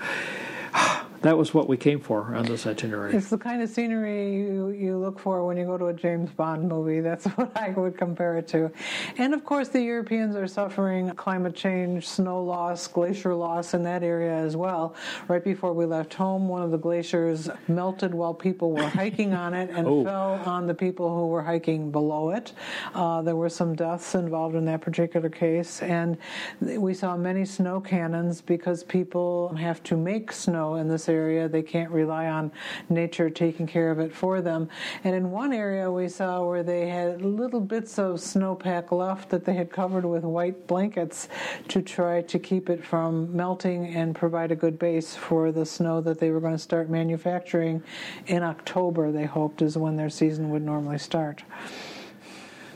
[1.23, 3.15] that was what we came for on this itinerary.
[3.15, 6.31] It's the kind of scenery you, you look for when you go to a James
[6.31, 7.01] Bond movie.
[7.01, 8.71] That's what I would compare it to.
[9.19, 14.03] And of course, the Europeans are suffering climate change, snow loss, glacier loss in that
[14.03, 14.95] area as well.
[15.29, 19.53] Right before we left home, one of the glaciers melted while people were hiking on
[19.55, 20.05] it and Oh.
[20.05, 22.53] fell on the people who were hiking below it.
[22.95, 25.83] Uh, there were some deaths involved in that particular case.
[25.83, 26.17] And
[26.61, 31.49] we saw many snow cannons because people have to make snow in this area.
[31.49, 32.51] They can't rely on
[32.89, 34.69] nature taking care of it for them.
[35.05, 39.45] And in one area we saw where they had little bits of snowpack left that
[39.45, 41.29] they had covered with white blankets
[41.69, 46.01] to try to keep it from melting and provide a good base for the snow
[46.01, 47.83] that they were going to start manufacturing
[48.27, 51.43] in October, they hoped, is when their season would normally start.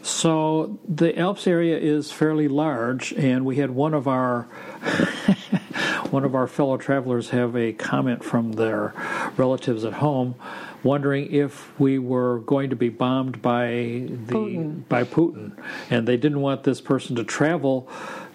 [0.05, 4.43] So the Alps area is fairly large, and we had one of our
[6.11, 8.93] one of our fellow travelers have a comment from their
[9.39, 10.35] relatives at home,
[10.83, 14.89] wondering if we were going to be bombed by the Putin.
[14.91, 15.53] by Putin,
[15.89, 17.89] and they didn't want this person to travel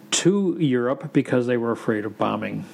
[0.10, 2.66] to Europe because they were afraid of bombing.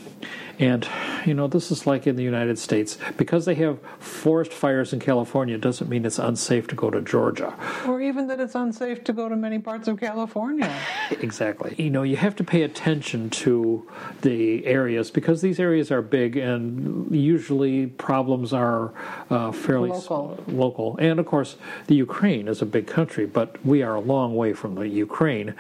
[0.60, 0.88] And,
[1.26, 2.97] you know, this is like in the United States.
[3.18, 7.53] Because they have forest fires in California doesn't mean it's unsafe to go to Georgia.
[7.88, 10.74] Or even that it's unsafe to go to many parts of California.
[11.22, 11.74] Exactly.
[11.78, 13.88] You know, you have to pay attention to
[14.22, 18.91] the areas because these areas are big and usually problems are
[19.30, 20.43] uh, fairly s- Local.
[20.47, 20.97] local.
[20.97, 21.56] And of course,
[21.88, 25.56] the Ukraine is a big country, but we are a long way from the Ukraine.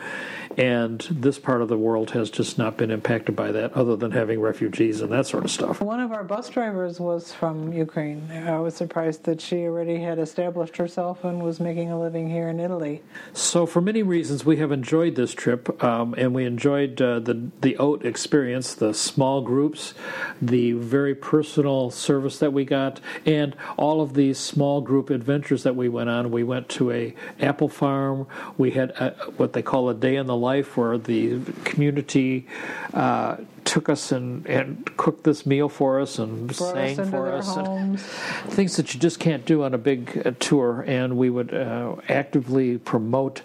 [0.57, 4.11] And this part of the world has just not been impacted by that other than
[4.11, 5.81] having refugees and that sort of stuff.
[5.81, 8.29] One of our bus drivers was from Ukraine.
[8.31, 12.49] I was surprised that she already had established herself and was making a living here
[12.49, 13.01] in Italy.
[13.33, 17.49] So, for many reasons, we have enjoyed this trip, um, and we enjoyed uh, the
[17.61, 19.93] the OAT experience, the small groups,
[20.41, 25.75] the very personal service that we got, and all of these small group adventures that
[25.75, 26.31] we went on.
[26.31, 28.27] We went to a apple farm.
[28.57, 32.47] We had a, what they call a day in the life, where the community.
[32.93, 37.31] Uh, Took us and, and cooked this meal for us and Brought sang us for
[37.31, 37.57] us.
[37.57, 41.53] and- things that you just can't do on a big uh, tour and we would
[41.53, 43.41] uh, actively promote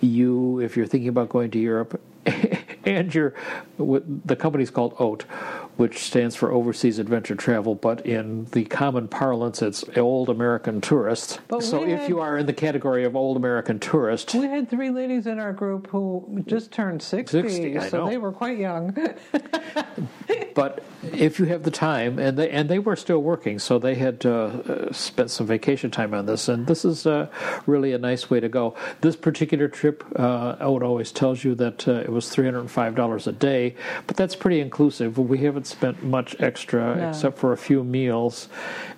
[0.00, 2.00] you if you're thinking about going to Europe
[2.84, 3.34] and your
[3.78, 5.24] the company's called OAT
[5.76, 11.40] which stands for Overseas Adventure Travel but in the common parlance it's old American tourist
[11.48, 14.68] But so if had- you are in the category of old American tourist We had
[14.70, 18.96] three ladies in our group who just turned 60, 60, so they were quite young.
[20.54, 23.94] but if you have the time, and they and they were still working, so they
[23.94, 27.28] had uh, spent some vacation time on this, and this is uh,
[27.66, 28.74] really a nice way to go.
[29.00, 32.70] This particular trip, uh, Owen always tells you that uh, it was three hundred and
[32.70, 33.74] five dollars a day,
[34.06, 35.18] but that's pretty inclusive.
[35.18, 37.08] We haven't spent much extra No.
[37.08, 38.48] except for a few meals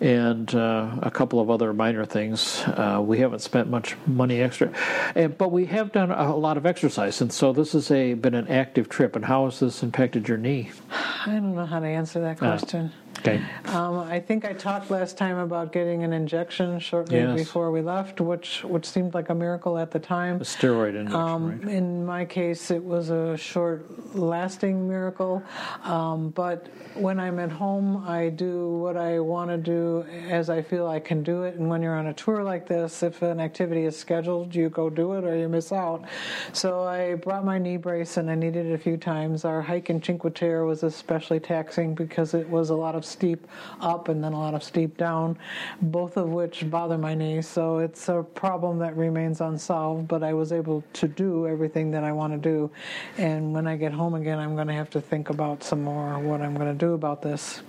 [0.01, 2.63] and uh, a couple of other minor things.
[2.67, 4.71] Uh, we haven't spent much money extra,
[5.15, 8.35] and, but we have done a lot of exercise, and so this has a been
[8.35, 9.17] an active trip.
[9.17, 10.71] And how has this impacted your knee?
[10.91, 12.93] I don't know how to answer that question.
[13.21, 13.41] Okay.
[13.67, 17.37] Um, I think I talked last time about getting an injection shortly Yes.
[17.37, 20.37] before we left, which which seemed like a miracle at the time.
[20.37, 21.69] A steroid injection, Um, right?
[21.69, 25.43] In my case, it was a short lasting miracle.
[25.85, 30.63] Um, but when I'm at home, I do what I want to do as I
[30.63, 31.57] feel I can do it.
[31.57, 34.89] And when you're on a tour like this, if an activity is scheduled, you go
[34.91, 36.05] do it or you miss out.
[36.53, 39.45] So I brought my knee brace and I needed it a few times.
[39.45, 43.47] Our hike in Cinque Terre was especially taxing because it was a lot of steep
[43.81, 45.39] up and then a lot of steep down,
[45.83, 47.43] both of which bother my knee.
[47.43, 52.05] So it's a problem that remains unsolved, but I was able to do everything that
[52.05, 52.71] I want to do.
[53.19, 56.19] And when I get home again, I'm going to have to think about some more
[56.19, 57.63] what I'm going to do about this.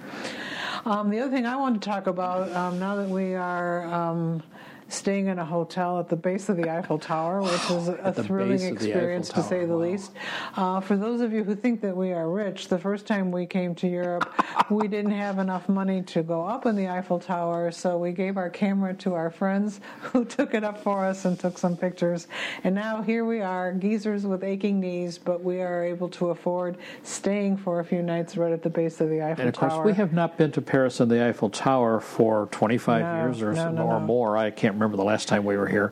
[0.85, 4.41] Um, the other thing I want to talk about um, now that we are um,
[4.89, 8.57] staying in a hotel at the base of the Eiffel Tower, which is a thrilling
[8.57, 9.79] base of the experience Eiffel to say the wow.
[9.79, 10.11] least.
[10.55, 13.45] Uh, for those of you who think that we are rich, the first time we
[13.45, 14.33] came to Europe,
[14.69, 18.37] we didn't have enough money to go up in the Eiffel Tower, so we gave
[18.37, 22.27] our camera to our friends who took it up for us and took some pictures.
[22.63, 26.77] And now here we are, geezers with aching knees, but we are able to afford
[27.03, 29.73] staying for a few nights right at the base of the Eiffel And of course,
[29.73, 29.85] Tower.
[29.85, 33.53] we have not been to Paris and the Eiffel Tower for 25 No, years or,
[33.53, 34.37] no, no, or more.
[34.37, 35.91] I can't remember the last time we were here.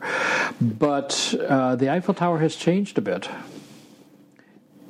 [0.61, 3.29] But uh, the Eiffel Tower has changed a bit.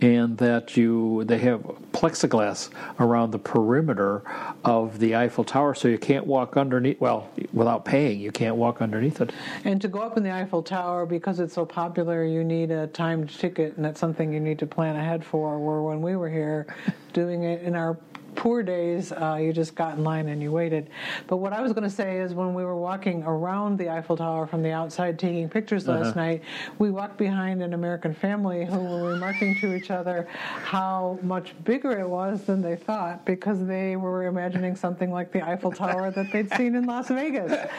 [0.02, 1.62] And that you, they have
[1.94, 2.70] plexiglass
[3.00, 4.24] around the perimeter
[4.66, 7.00] of the Eiffel Tower, so you can't walk underneath.
[7.00, 9.32] Well, without paying, you can't walk underneath it.
[9.64, 12.88] And to go up in the Eiffel Tower, because it's so popular, you need a
[12.88, 15.58] timed ticket, and that's something you need to plan ahead for.
[15.60, 16.68] Where when we were here,
[17.14, 17.98] doing it in our
[18.36, 20.90] poor days, uh, you just got in line and you waited.
[21.28, 24.18] But what I was going to say is when we were walking around the Eiffel
[24.18, 26.44] Tower from the outside taking pictures last night,
[26.80, 32.00] we walked behind an American family who were remarking to each other how much bigger
[32.00, 36.32] it was than they thought because they were imagining something like the Eiffel Tower that
[36.32, 37.70] they'd seen in Las Vegas.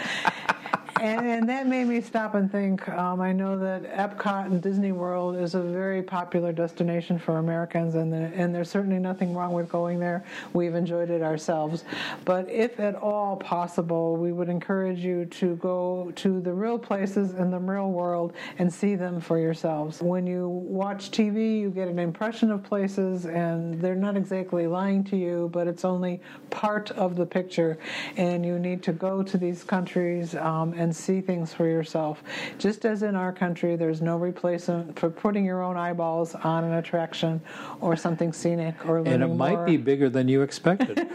[1.01, 2.89] And, and, that made me stop and think.
[2.89, 7.95] Um, I know that Epcot and Disney World is a very popular destination for Americans,
[7.95, 10.25] and the, and there's certainly nothing wrong with going there.
[10.53, 11.85] We've enjoyed it ourselves,
[12.25, 17.35] but if at all possible, we would encourage you to go to the real places
[17.35, 20.01] in the real world and see them for yourselves.
[20.01, 25.05] When you watch TV, you get an impression of places, and they're not exactly lying
[25.05, 26.21] to you, but it's only
[26.51, 27.79] part of the picture,
[28.17, 32.23] and you need to go to these countries um, and see things for yourself.
[32.59, 36.75] Just as in our country, there's no replacement for putting your own eyeballs on an
[36.75, 37.41] attraction
[37.81, 39.65] or something scenic or and it might more.
[39.65, 41.09] be bigger than you expected.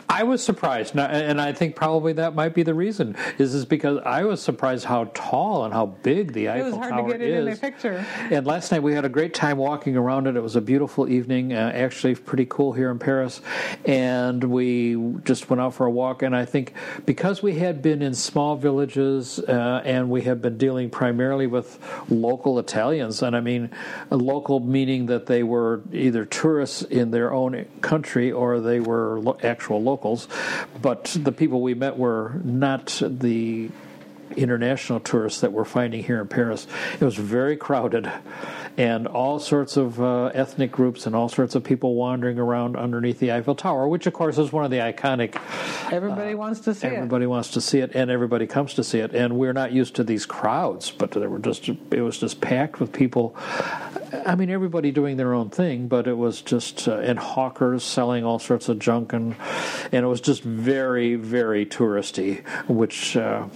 [0.08, 3.16] I was surprised, and I think probably that might be the reason.
[3.38, 6.74] Is is because I was surprised how tall and how big the Eiffel Tower is.
[6.74, 7.34] It was Tower to get is.
[7.34, 8.06] it in a picture.
[8.30, 10.36] And last night we had a great time walking around it.
[10.36, 13.40] It was a beautiful evening, uh, actually pretty cool here in Paris,
[13.84, 16.22] and we just went out for a walk.
[16.22, 16.74] And I think
[17.06, 21.78] because we had been in small villages uh, and we have been dealing primarily with
[22.08, 23.70] local Italians, and I mean
[24.10, 29.38] local meaning that they were either tourists in their own country or they were lo-
[29.42, 30.28] actual locals,
[30.82, 33.70] but the people we met were not the
[34.36, 36.66] international tourists that we're finding here in Paris.
[36.94, 38.10] It was very crowded,
[38.76, 43.18] and all sorts of uh, ethnic groups and all sorts of people wandering around underneath
[43.18, 45.40] the Eiffel Tower, which of course is one of the iconic.
[45.92, 46.98] Everybody uh, wants to see everybody it.
[46.98, 49.14] Everybody wants to see it, and everybody comes to see it.
[49.14, 52.80] And we're not used to these crowds, but there were just it was just packed
[52.80, 53.36] with people.
[54.26, 58.24] I mean, everybody doing their own thing, but it was just uh, and hawkers selling
[58.24, 59.34] all sorts of junk, and
[59.92, 63.16] and it was just very, very touristy, which.
[63.16, 63.46] Uh,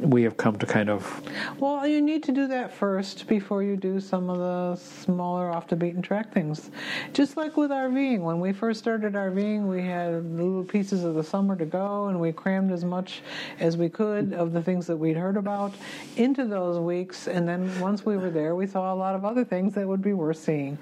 [0.00, 1.22] we have come to kind of.
[1.58, 5.68] Well, you need to do that first before you do some of the smaller, off
[5.68, 6.70] the beaten track things.
[7.12, 11.22] Just like with RVing, when we first started RVing, we had little pieces of the
[11.22, 13.22] summer to go, and we crammed as much
[13.60, 15.74] as we could of the things that we'd heard about
[16.16, 17.28] into those weeks.
[17.28, 20.02] And then once we were there, we saw a lot of other things that would
[20.02, 20.78] be worth seeing.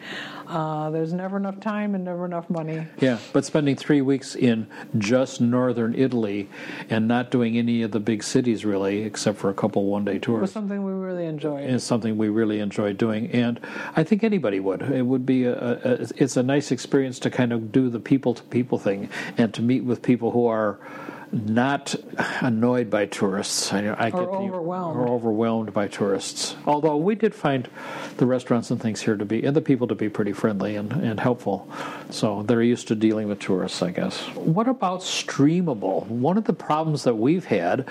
[0.47, 2.87] Uh, there's never enough time and never enough money.
[3.01, 4.67] Yeah, but spending three weeks in
[4.99, 6.49] just northern Italy
[6.89, 10.19] and not doing any of the big cities really except for a couple one day
[10.19, 10.39] tours.
[10.39, 11.69] It was something we really enjoyed.
[11.69, 13.61] It's something we really enjoyed doing, and
[13.97, 14.83] I think anybody would.
[14.83, 18.35] It would be a, a it's a nice experience to kind of do the people
[18.35, 20.79] to people thing and to meet with people who are
[21.33, 21.95] not
[22.41, 23.73] annoyed by tourists.
[23.73, 24.97] I, I or overwhelmed.
[24.97, 26.57] or overwhelmed by tourists.
[26.67, 27.69] Although we did find
[28.17, 30.93] the restaurants and things here to be, and the people to be pretty friendly and,
[30.93, 31.69] and helpful.
[32.11, 34.19] So they're used to dealing with tourists, I guess.
[34.35, 36.07] What about streamable?
[36.07, 37.89] One of the problems that we've had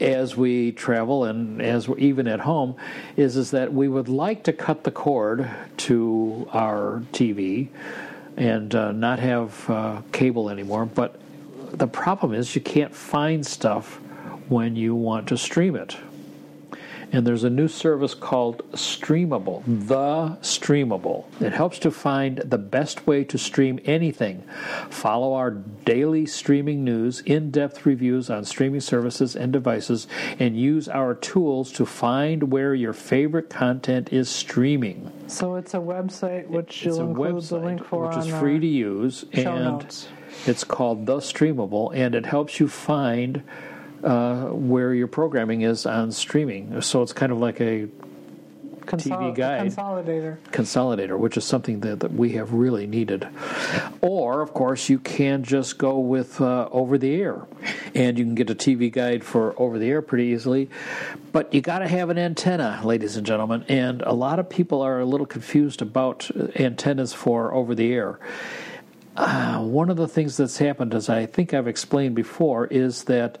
[0.00, 2.76] as we travel and as even at home
[3.16, 7.68] is is that we would like to cut the cord to our TV
[8.36, 10.86] and uh, not have uh, cable anymore.
[10.86, 11.20] But
[11.72, 13.96] the problem is you can't find stuff
[14.48, 15.96] when you want to stream it
[17.12, 21.24] and there's a new service called Streamable, The Streamable.
[21.40, 24.42] It helps to find the best way to stream anything.
[24.90, 30.06] Follow our daily streaming news, in depth reviews on streaming services and devices,
[30.38, 35.10] and use our tools to find where your favorite content is streaming.
[35.26, 39.24] So it's a website which you'll include the link for, which is free to use,
[39.32, 40.08] and notes.
[40.46, 43.42] it's called The Streamable, and it helps you find
[44.02, 46.80] uh, where your programming is on streaming.
[46.82, 47.88] So it's kind of like a
[48.88, 53.28] Consol- TV guide consolidator, consolidator, which is something that, that we have really needed.
[54.00, 57.42] Or, of course, you can just go with uh, over the air,
[57.94, 60.70] and you can get a TV guide for over the air pretty easily.
[61.32, 64.80] But you got to have an antenna, ladies and gentlemen, and a lot of people
[64.80, 68.18] are a little confused about uh, antennas for over the air.
[69.16, 73.36] Uh, one of the things that's happened, as I think I've explained before, is that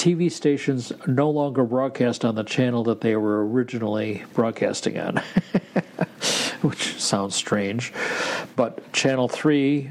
[0.00, 5.18] TV stations no longer broadcast on the channel that they were originally broadcasting on,
[6.62, 7.92] which sounds strange.
[8.56, 9.90] But Channel 3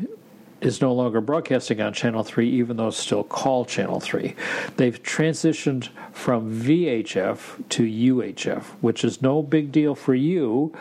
[0.61, 4.33] is no longer broadcasting on Channel 3, even though it's still called Channel 3.
[4.77, 10.75] They've transitioned from VHF to UHF, which is no big deal for you.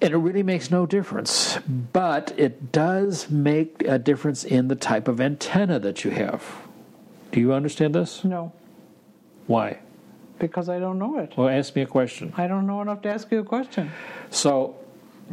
[0.00, 1.58] And it really makes no difference.
[1.92, 6.63] But it does make a difference in the type of antenna that you have.
[7.34, 8.22] Do you understand this?
[8.22, 8.52] No.
[9.48, 9.80] Why?
[10.38, 11.32] Because I don't know it.
[11.36, 12.32] Well, ask me a question.
[12.36, 13.90] I don't know enough to ask you a question.
[14.30, 14.76] So,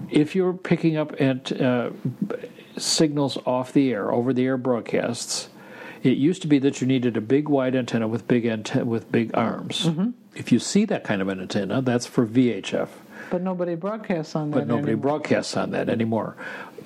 [0.09, 1.91] if you're picking up at uh,
[2.75, 5.49] signals off the air, over the air broadcasts,
[6.01, 9.11] It used to be that you needed a big wide antenna with big antenna with
[9.11, 9.85] big arms.
[9.85, 10.09] Mm-hmm.
[10.35, 12.89] If you see that kind of an antenna, that's for VHF.
[13.31, 14.57] But nobody broadcasts on that.
[14.57, 15.01] But nobody anymore.
[15.01, 16.35] broadcasts on that anymore.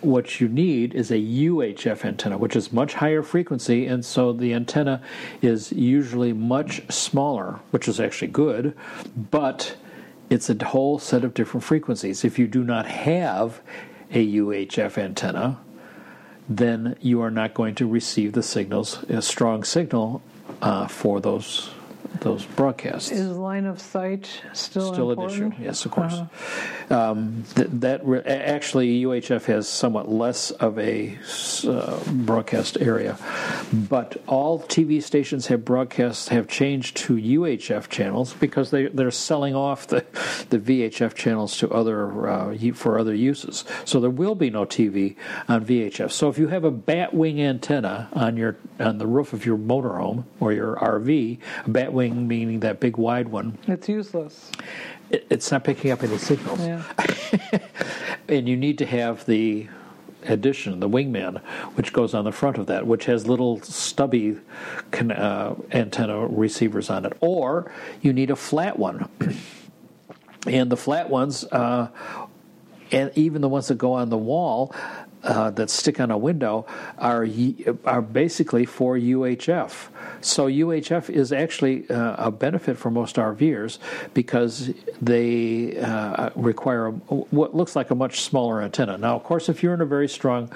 [0.01, 4.53] What you need is a UHF antenna, which is much higher frequency, and so the
[4.53, 5.01] antenna
[5.41, 8.77] is usually much smaller, which is actually good,
[9.31, 9.75] but
[10.29, 12.23] it's a whole set of different frequencies.
[12.23, 13.61] If you do not have
[14.11, 15.59] a UHF antenna,
[16.47, 20.21] then you are not going to receive the signals, a strong signal
[20.61, 21.71] uh, for those
[22.21, 23.11] those broadcasts.
[23.11, 26.13] Is line of sight still Still an issue, yes, of course.
[26.13, 27.11] Uh-huh.
[27.11, 31.17] Um, th- that re- actually UHF has somewhat less of a
[31.67, 33.17] uh, broadcast area,
[33.73, 39.55] but all TV stations have broadcast have changed to UHF channels because they they're selling
[39.55, 40.05] off the
[40.49, 43.65] the VHF channels to other uh, for other uses.
[43.83, 45.15] So there will be no TV
[45.47, 46.11] on VHF.
[46.11, 49.57] So if you have a bat wing antenna on your on the roof of your
[49.57, 54.51] motorhome or your RV, a bat wing meaning that big wide one, It's useless.
[55.09, 56.83] it, it's not picking up any signals Yeah.
[58.27, 59.67] and you need to have the
[60.27, 61.39] addition, the wingman,
[61.75, 64.37] which goes on the front of that, which has little stubby
[64.91, 69.07] con- uh, antenna receivers on it, or you need a flat one.
[70.47, 71.87] and the flat ones, uh,
[72.91, 74.73] and even the ones that go on the wall.
[75.25, 76.67] Uh, that stick on a window
[76.99, 77.27] are
[77.85, 79.87] are basically for UHF.
[80.21, 83.79] So UHF is actually uh, a benefit for most RVers
[84.13, 84.71] because
[85.01, 88.99] they uh, require a, what looks like a much smaller antenna.
[88.99, 90.51] Now, of course, if you're in a very strong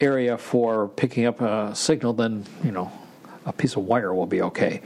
[0.00, 2.90] area for picking up a signal, then you know
[3.46, 4.80] a piece of wire will be okay.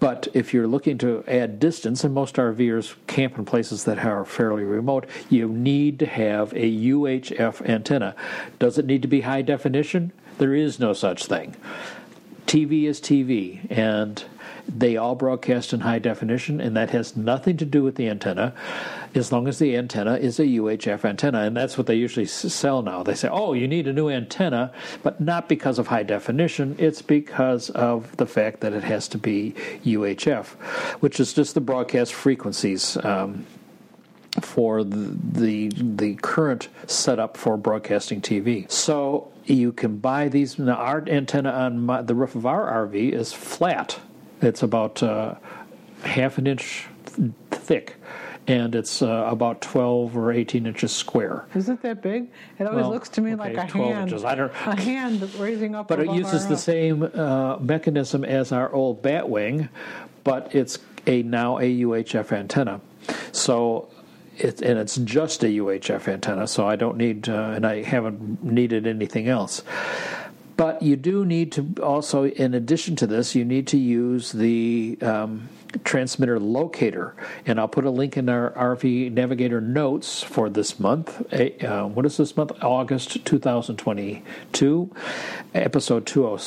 [0.00, 4.24] But if you're looking to add distance, and most RVers camp in places that are
[4.24, 8.14] fairly remote, you need to have a UHF antenna.
[8.58, 10.12] Does it need to be high definition?
[10.38, 11.54] There is no such thing.
[12.46, 14.24] TV is TV, and
[14.68, 18.54] they all broadcast in high definition, and that has nothing to do with the antenna,
[19.14, 22.82] as long as the antenna is a UHF antenna, and that's what they usually sell
[22.82, 23.02] now.
[23.02, 26.76] They say, "Oh, you need a new antenna," but not because of high definition.
[26.78, 29.54] It's because of the fact that it has to be
[29.84, 30.46] UHF,
[31.00, 32.96] which is just the broadcast frequencies.
[33.04, 33.46] Um,
[34.40, 38.68] for the, the the current setup for broadcasting TV.
[38.70, 40.58] So you can buy these.
[40.58, 44.00] Now, our antenna on my, the roof of our RV is flat.
[44.44, 45.34] It's about uh,
[46.02, 46.86] half an inch
[47.16, 47.96] th- thick,
[48.46, 51.46] and it's uh, about twelve or eighteen inches square.
[51.54, 52.28] Is it that big?
[52.58, 54.08] It always Well, looks to me okay, like a 12 hand.
[54.10, 54.24] inches.
[54.24, 55.88] I don't- A hand raising up.
[55.88, 59.68] But it uses the same uh, mechanism as our old Batwing,
[60.24, 62.80] but it's a now a UHF antenna.
[63.32, 63.88] So.
[64.36, 68.42] It, and it's just a UHF antenna, so I don't need, uh, and I haven't
[68.42, 69.62] needed anything else.
[70.56, 74.96] But you do need to also, in addition to this, you need to use the
[75.02, 75.48] um,
[75.82, 77.14] transmitter locator.
[77.46, 81.22] And I'll put a link in our RV Navigator notes for this month.
[81.32, 82.52] Eh, Uh, what is this month?
[82.62, 84.90] August 2022,
[85.54, 86.38] episode 20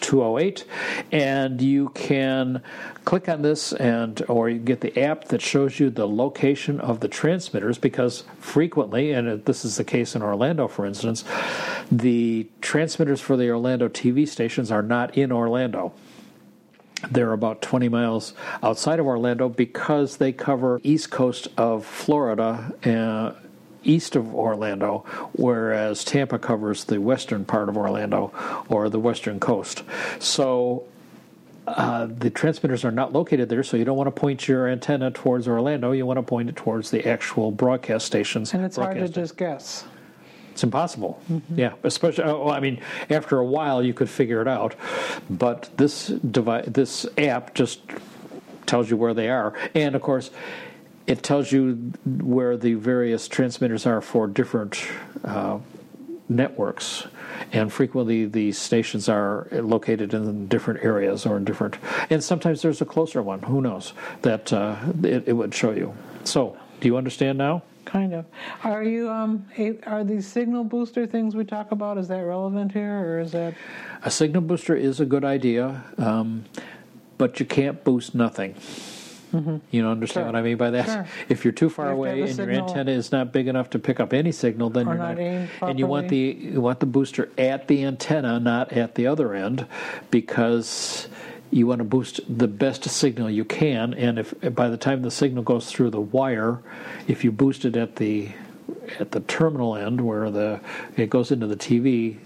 [0.00, 0.64] 208.
[1.12, 2.62] And you can
[3.04, 7.00] click on this and or you get the app that shows you the location of
[7.00, 11.24] the transmitters because frequently and this is the case in Orlando for instance
[11.90, 15.94] the transmitters for the Orlando TV stations are not in Orlando
[17.10, 23.32] they're about 20 miles outside of Orlando because they cover east coast of Florida uh,
[23.84, 28.32] east of Orlando whereas Tampa covers the western part of Orlando
[28.68, 29.84] or the western coast
[30.18, 30.84] so
[31.68, 35.10] uh, the transmitters are not located there, so you don't want to point your antenna
[35.10, 35.92] towards Orlando.
[35.92, 38.54] You want to point it towards the actual broadcast stations.
[38.54, 39.84] And it's hard to just guess.
[40.58, 41.22] It's impossible.
[41.54, 42.24] Yeah, especially.
[42.24, 42.80] oh, Well, I mean,
[43.10, 44.74] after a while, you could figure it out,
[45.30, 47.78] but this device, this app, just
[48.66, 50.32] tells you where they are, and of course,
[51.06, 54.84] it tells you where the various transmitters are for different
[55.22, 55.60] uh,
[56.28, 57.06] networks.
[57.52, 61.76] And frequently, these stations are located in different areas or in different.
[62.10, 63.42] And sometimes there's a closer one.
[63.42, 63.92] Who knows
[64.22, 65.94] that uh, it, it would show you.
[66.24, 67.62] So, do you understand now?
[67.88, 68.26] Kind of.
[68.64, 69.08] Are you?
[69.08, 69.46] Um.
[69.86, 71.96] Are these signal booster things we talk about?
[71.96, 73.54] Is that relevant here, or is that?
[74.04, 76.44] A signal booster is a good idea, um,
[77.16, 78.54] but you can't boost nothing.
[79.32, 80.04] You know, understand Mm-hmm.
[80.06, 80.24] Sure.
[80.24, 80.86] what I mean by that?
[80.86, 81.06] Sure.
[81.30, 83.46] If you're too far You have to have away and your antenna is not big
[83.48, 85.70] enough to pick up any signal, then Or you're not not.
[85.70, 89.34] and you want the you want the booster at the antenna, not at the other
[89.34, 89.66] end,
[90.10, 91.08] because
[91.50, 93.94] you want to boost the best signal you can.
[93.94, 96.60] And if by the time the signal goes through the wire,
[97.06, 98.30] if you boost it at the
[98.98, 100.60] at the terminal end where the
[100.96, 102.18] it goes into the TV,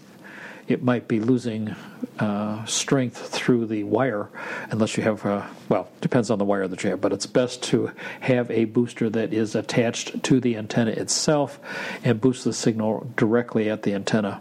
[0.73, 1.75] it might be losing
[2.19, 4.29] uh, strength through the wire,
[4.71, 7.63] unless you have, uh, well, depends on the wire that you have, but it's best
[7.63, 11.61] to have a booster that is attached to the antenna itself
[12.05, 14.41] and boost the signal directly at the antenna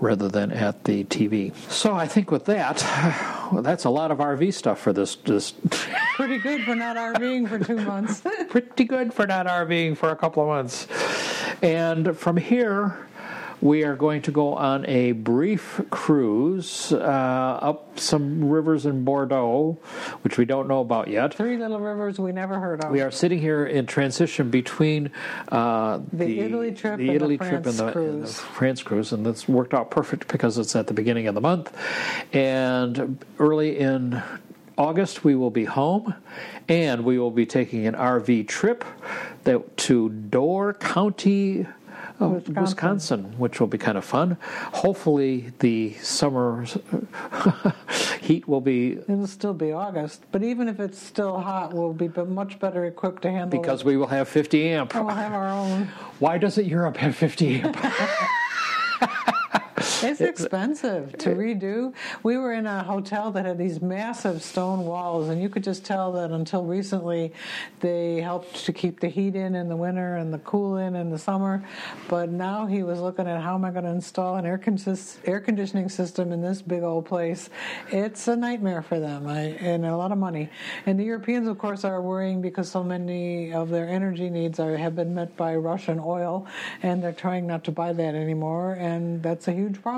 [0.00, 1.54] rather than at the TV.
[1.70, 2.82] So I think with that,
[3.52, 5.16] well, that's a lot of RV stuff for this.
[5.16, 5.52] this
[6.14, 8.22] Pretty good for not RVing for two months.
[8.48, 10.86] pretty good for not RVing for a couple of months.
[11.62, 13.06] And from here,
[13.60, 19.78] we are going to go on a brief cruise uh, up some rivers in Bordeaux,
[20.22, 21.34] which we don't know about yet.
[21.34, 22.90] Three little rivers we never heard of.
[22.90, 25.10] We are sitting here in transition between
[25.48, 28.38] uh, The Italy trip the and the trip and France the, and the cruise.
[28.38, 31.76] France cruise, and that's worked out perfect because it's at the beginning of the month.
[32.32, 34.22] And early in
[34.78, 36.14] August, we will be home,
[36.66, 38.84] and we will be taking an RV trip
[39.44, 41.66] that, to Door County.
[42.20, 42.62] Oh, of Wisconsin.
[42.62, 44.36] Wisconsin, which will be kind of fun.
[44.74, 46.66] Hopefully, the summer
[48.20, 52.08] heat will be It'll still be August, but even if it's still hot, we'll be
[52.08, 53.86] much better equipped to handle because it.
[53.86, 54.94] we will have 50 amp.
[54.94, 55.88] We'll have our own.
[56.18, 57.76] Why doesn't Europe have 50 amp?
[60.02, 61.92] It's expensive to redo.
[62.22, 65.84] We were in a hotel that had these massive stone walls, and you could just
[65.84, 67.32] tell that until recently
[67.80, 71.10] they helped to keep the heat in in the winter and the cool in in
[71.10, 71.62] the summer.
[72.08, 75.20] But now he was looking at how am I going to install an air, consist-
[75.26, 77.50] air conditioning system in this big old place.
[77.90, 80.48] It's a nightmare for them I, and a lot of money.
[80.86, 84.76] And the Europeans, of course, are worrying because so many of their energy needs are,
[84.76, 86.46] have been met by Russian oil,
[86.82, 89.89] and they're trying not to buy that anymore, and that's a huge problem.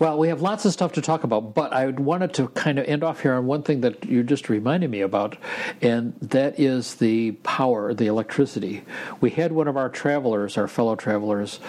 [0.00, 2.84] Well, we have lots of stuff to talk about, but I wanted to kind of
[2.86, 5.36] end off here on one thing that you just reminded me about,
[5.80, 8.82] and that is the power, the electricity.
[9.20, 11.60] We had one of our travelers, our fellow travelers,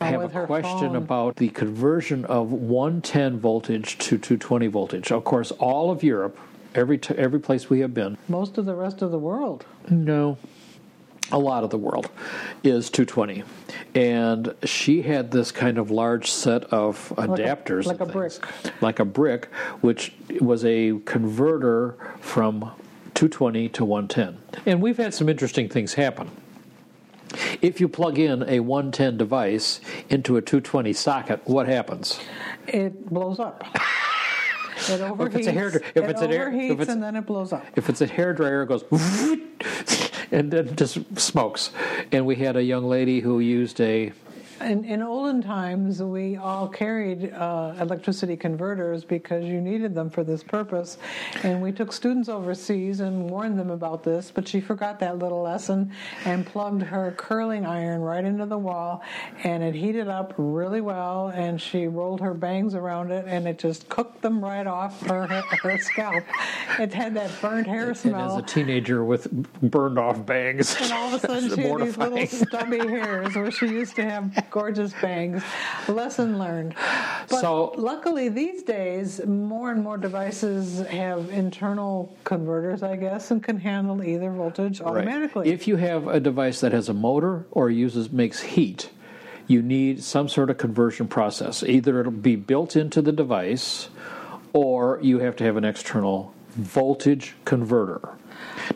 [0.00, 0.96] have a question phone.
[0.96, 5.12] about the conversion of 110 voltage to 220 voltage.
[5.12, 6.36] Of course, all of Europe,
[6.74, 9.64] every t- every place we have been, Most of the rest of the world.
[9.88, 10.36] no,
[11.30, 12.08] a lot of the world
[12.64, 13.42] is 220.
[13.94, 17.86] And she had this kind of large set of adapters.
[17.86, 18.32] like and a brick.
[18.82, 19.46] Like a brick,
[19.80, 22.60] which was a converter from
[23.14, 24.62] 220 to 110.
[24.66, 26.30] And we've had some interesting things happen.
[27.60, 32.18] If you plug in a 110 device into a 220 socket, what happens?
[32.66, 33.64] It blows up.
[34.88, 35.26] It overheats.
[35.26, 37.26] if it's a hair- if it it's an air- if overheats it's- and then it
[37.26, 37.66] blows up.
[37.74, 38.84] If it's a hair dryer, it goes
[40.30, 41.70] and just smokes.
[42.12, 44.12] And we had a young lady who used a
[44.60, 50.24] In, in olden times, we all carried uh, electricity converters because you needed them for
[50.24, 50.98] this purpose.
[51.44, 55.42] And we took students overseas and warned them about this, but she forgot that little
[55.42, 55.92] lesson
[56.24, 59.02] and plugged her curling iron right into the wall,
[59.44, 61.28] and it heated up really well.
[61.28, 65.26] And she rolled her bangs around it, and it just cooked them right off her,
[65.26, 66.24] her scalp.
[66.80, 68.36] It had that burnt hair and smell.
[68.36, 69.30] as a teenager with
[69.62, 70.76] burned off bangs.
[70.80, 74.02] And all of a sudden, she had these little stubby hairs where she used to
[74.02, 75.42] have gorgeous bangs.
[75.88, 76.74] Lesson learned.
[77.28, 83.42] But So- luckily, these days, more and more devices have internal converters, I guess, and
[83.42, 84.88] can handle either voltage Right.
[84.90, 85.50] automatically.
[85.50, 88.90] If you have a device that has a motor or uses makes heat,
[89.46, 91.62] you need some sort of conversion process.
[91.62, 93.88] Either it'll be built into the device,
[94.52, 98.00] or you have to have an external voltage converter.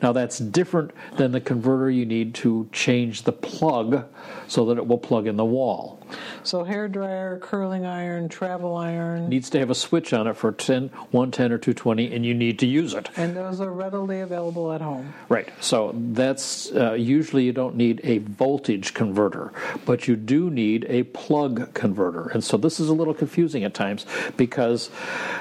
[0.00, 4.04] Now that's different than the converter you need to change the plug
[4.48, 5.98] so that it will plug in the wall.
[6.42, 10.52] so, hair dryer, curling iron, travel iron, needs to have a switch on it for
[10.52, 13.08] 10, 110 or 220, and you need to use it.
[13.16, 15.12] and those are readily available at home.
[15.28, 15.48] Right.
[15.60, 19.52] So that's uh, usually you don't need a voltage converter,
[19.84, 22.28] but you do need a plug converter.
[22.28, 24.04] And so this is a little confusing at times
[24.36, 24.90] because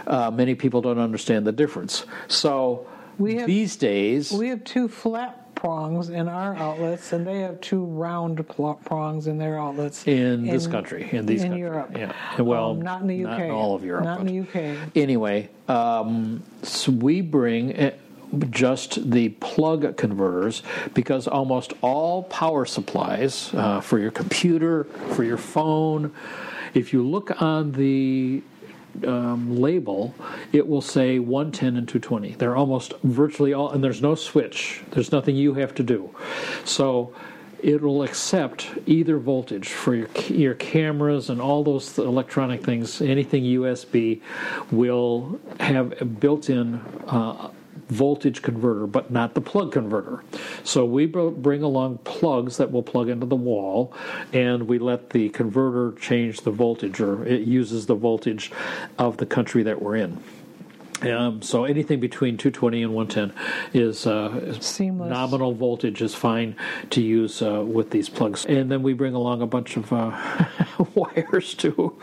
[0.08, 2.06] uh, many people don't understand the difference.
[2.28, 2.88] So
[3.18, 7.62] We have- these days, We have two flat prongs in our outlets, and they have
[7.62, 8.44] two round
[8.84, 10.08] prongs in their outlets.
[10.08, 11.92] in this country, in these in Europe.
[11.96, 12.12] yeah.
[12.40, 13.30] Well, Um, not in the UK.
[13.30, 14.76] not in all of Europe, Not in the UK.
[14.96, 17.92] Anyway, um, so we bring uh,
[18.50, 25.38] just the plug converters because almost all power supplies uh, for your computer, for your
[25.38, 26.12] phone,
[26.74, 28.42] if you look on the
[29.06, 30.14] um, label,
[30.52, 32.36] it will say 110 and 220.
[32.36, 34.82] They're almost virtually all, and there's no switch.
[34.92, 36.14] There's nothing you have to do.
[36.66, 37.14] So
[37.62, 43.02] it will accept either voltage for your your cameras and all those electronic things.
[43.02, 44.22] Anything USB
[44.72, 46.76] will have a built-in
[47.08, 47.50] uh,
[47.92, 50.24] voltage converter, but not the plug converter.
[50.64, 53.94] So we bring along plugs that will plug into the wall,
[54.32, 58.50] and we let the converter change the voltage, or it uses the voltage
[58.98, 60.24] of the country that we're in.
[61.02, 63.34] Um, so anything between 220 and 110
[63.74, 65.10] is uh, Seamless.
[65.10, 66.56] nominal voltage is fine
[66.92, 68.46] to use uh, with these plugs.
[68.46, 70.46] And then we bring along a bunch of uh,
[70.94, 72.00] wires to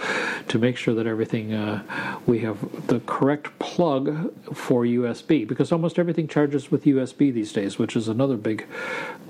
[0.49, 1.83] to make sure that everything uh,
[2.27, 7.79] we have the correct plug for USB because almost everything charges with USB these days,
[7.79, 8.67] which is another big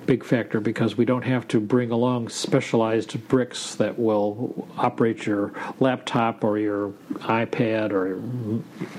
[0.09, 5.53] big factor because we don't have to bring along specialized bricks that will operate your
[5.81, 8.19] laptop or your iPad or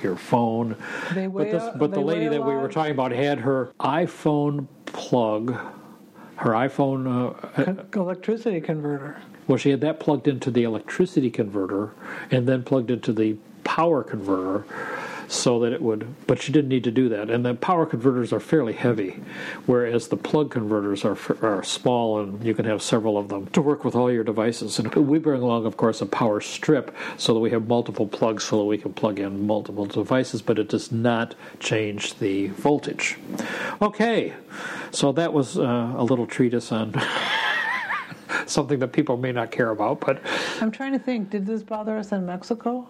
[0.03, 0.58] your phone.
[0.67, 5.55] But this, but the lady that we were talking about had her iPhone plug,
[6.37, 7.07] her iPhone.
[7.07, 9.17] Uh, Con- electricity converter.
[9.47, 11.91] well, she had that plugged into the electricity converter
[12.31, 14.65] and then plugged into the power converter
[15.29, 17.29] so that it would, but you didn't need to do that.
[17.29, 19.21] And the power converters are fairly heavy,
[19.67, 23.61] whereas the plug converters are, are small and you can have several of them to
[23.61, 24.79] work with all your devices.
[24.79, 28.43] And we bring along, of course, a power strip so that we have multiple plugs
[28.43, 33.17] so that we can plug in multiple devices, but it does not change the voltage.
[33.83, 34.33] Okay,
[34.89, 36.99] so that was uh, a little treatise on.
[38.45, 40.21] Something that people may not care about, but
[40.59, 41.29] I'm trying to think.
[41.29, 42.87] Did this bother us in Mexico?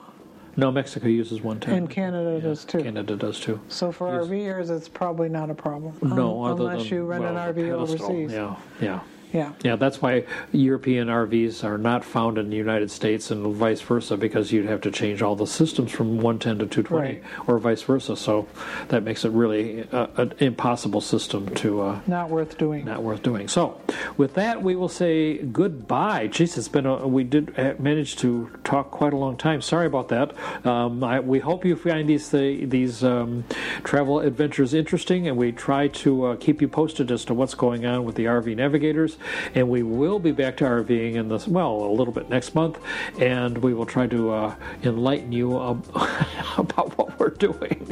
[0.55, 1.73] No, Mexico uses 110.
[1.75, 2.83] And Canada does too.
[2.83, 3.59] Canada does too.
[3.67, 4.09] So for.
[4.09, 5.95] RVers, it's probably not a problem.
[6.01, 8.31] No, Um, unless than, you rent well, an RV overseas.
[8.31, 8.99] Yeah, yeah.
[9.31, 9.53] Yeah.
[9.63, 14.17] Yeah, that's why European RVs are not found in the United States and vice versa,
[14.17, 17.23] because you'd have to change all the systems from 110 to 220, Right.
[17.47, 18.15] or vice versa.
[18.15, 18.47] So
[18.87, 22.85] that makes it really uh, an impossible system to uh, Not worth doing.
[22.85, 23.47] not worth doing.
[23.47, 23.79] So,
[24.17, 26.27] with that, we will say goodbye.
[26.29, 29.61] Jeez, it's been a, we did uh, manage to talk quite a long time.
[29.61, 30.33] Sorry about that.
[30.65, 33.43] Um, I, we hope you find these the, these um,
[33.83, 37.85] travel adventures interesting, and we try to uh, keep you posted as to what's going
[37.85, 39.17] on with the RV navigators.
[39.55, 42.79] And we will be back to RVing in this well a little bit next month,
[43.19, 45.85] and we will try to uh, enlighten you ab-
[46.57, 47.87] about what we're doing.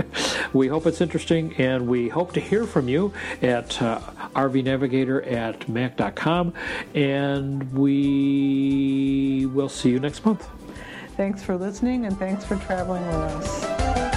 [0.53, 3.99] We hope it's interesting, and we hope to hear from you at uh,
[4.35, 6.53] rvnavigator at mac.com,
[6.93, 10.47] and we will see you next month.
[11.17, 14.16] Thanks for listening and thanks for traveling with us.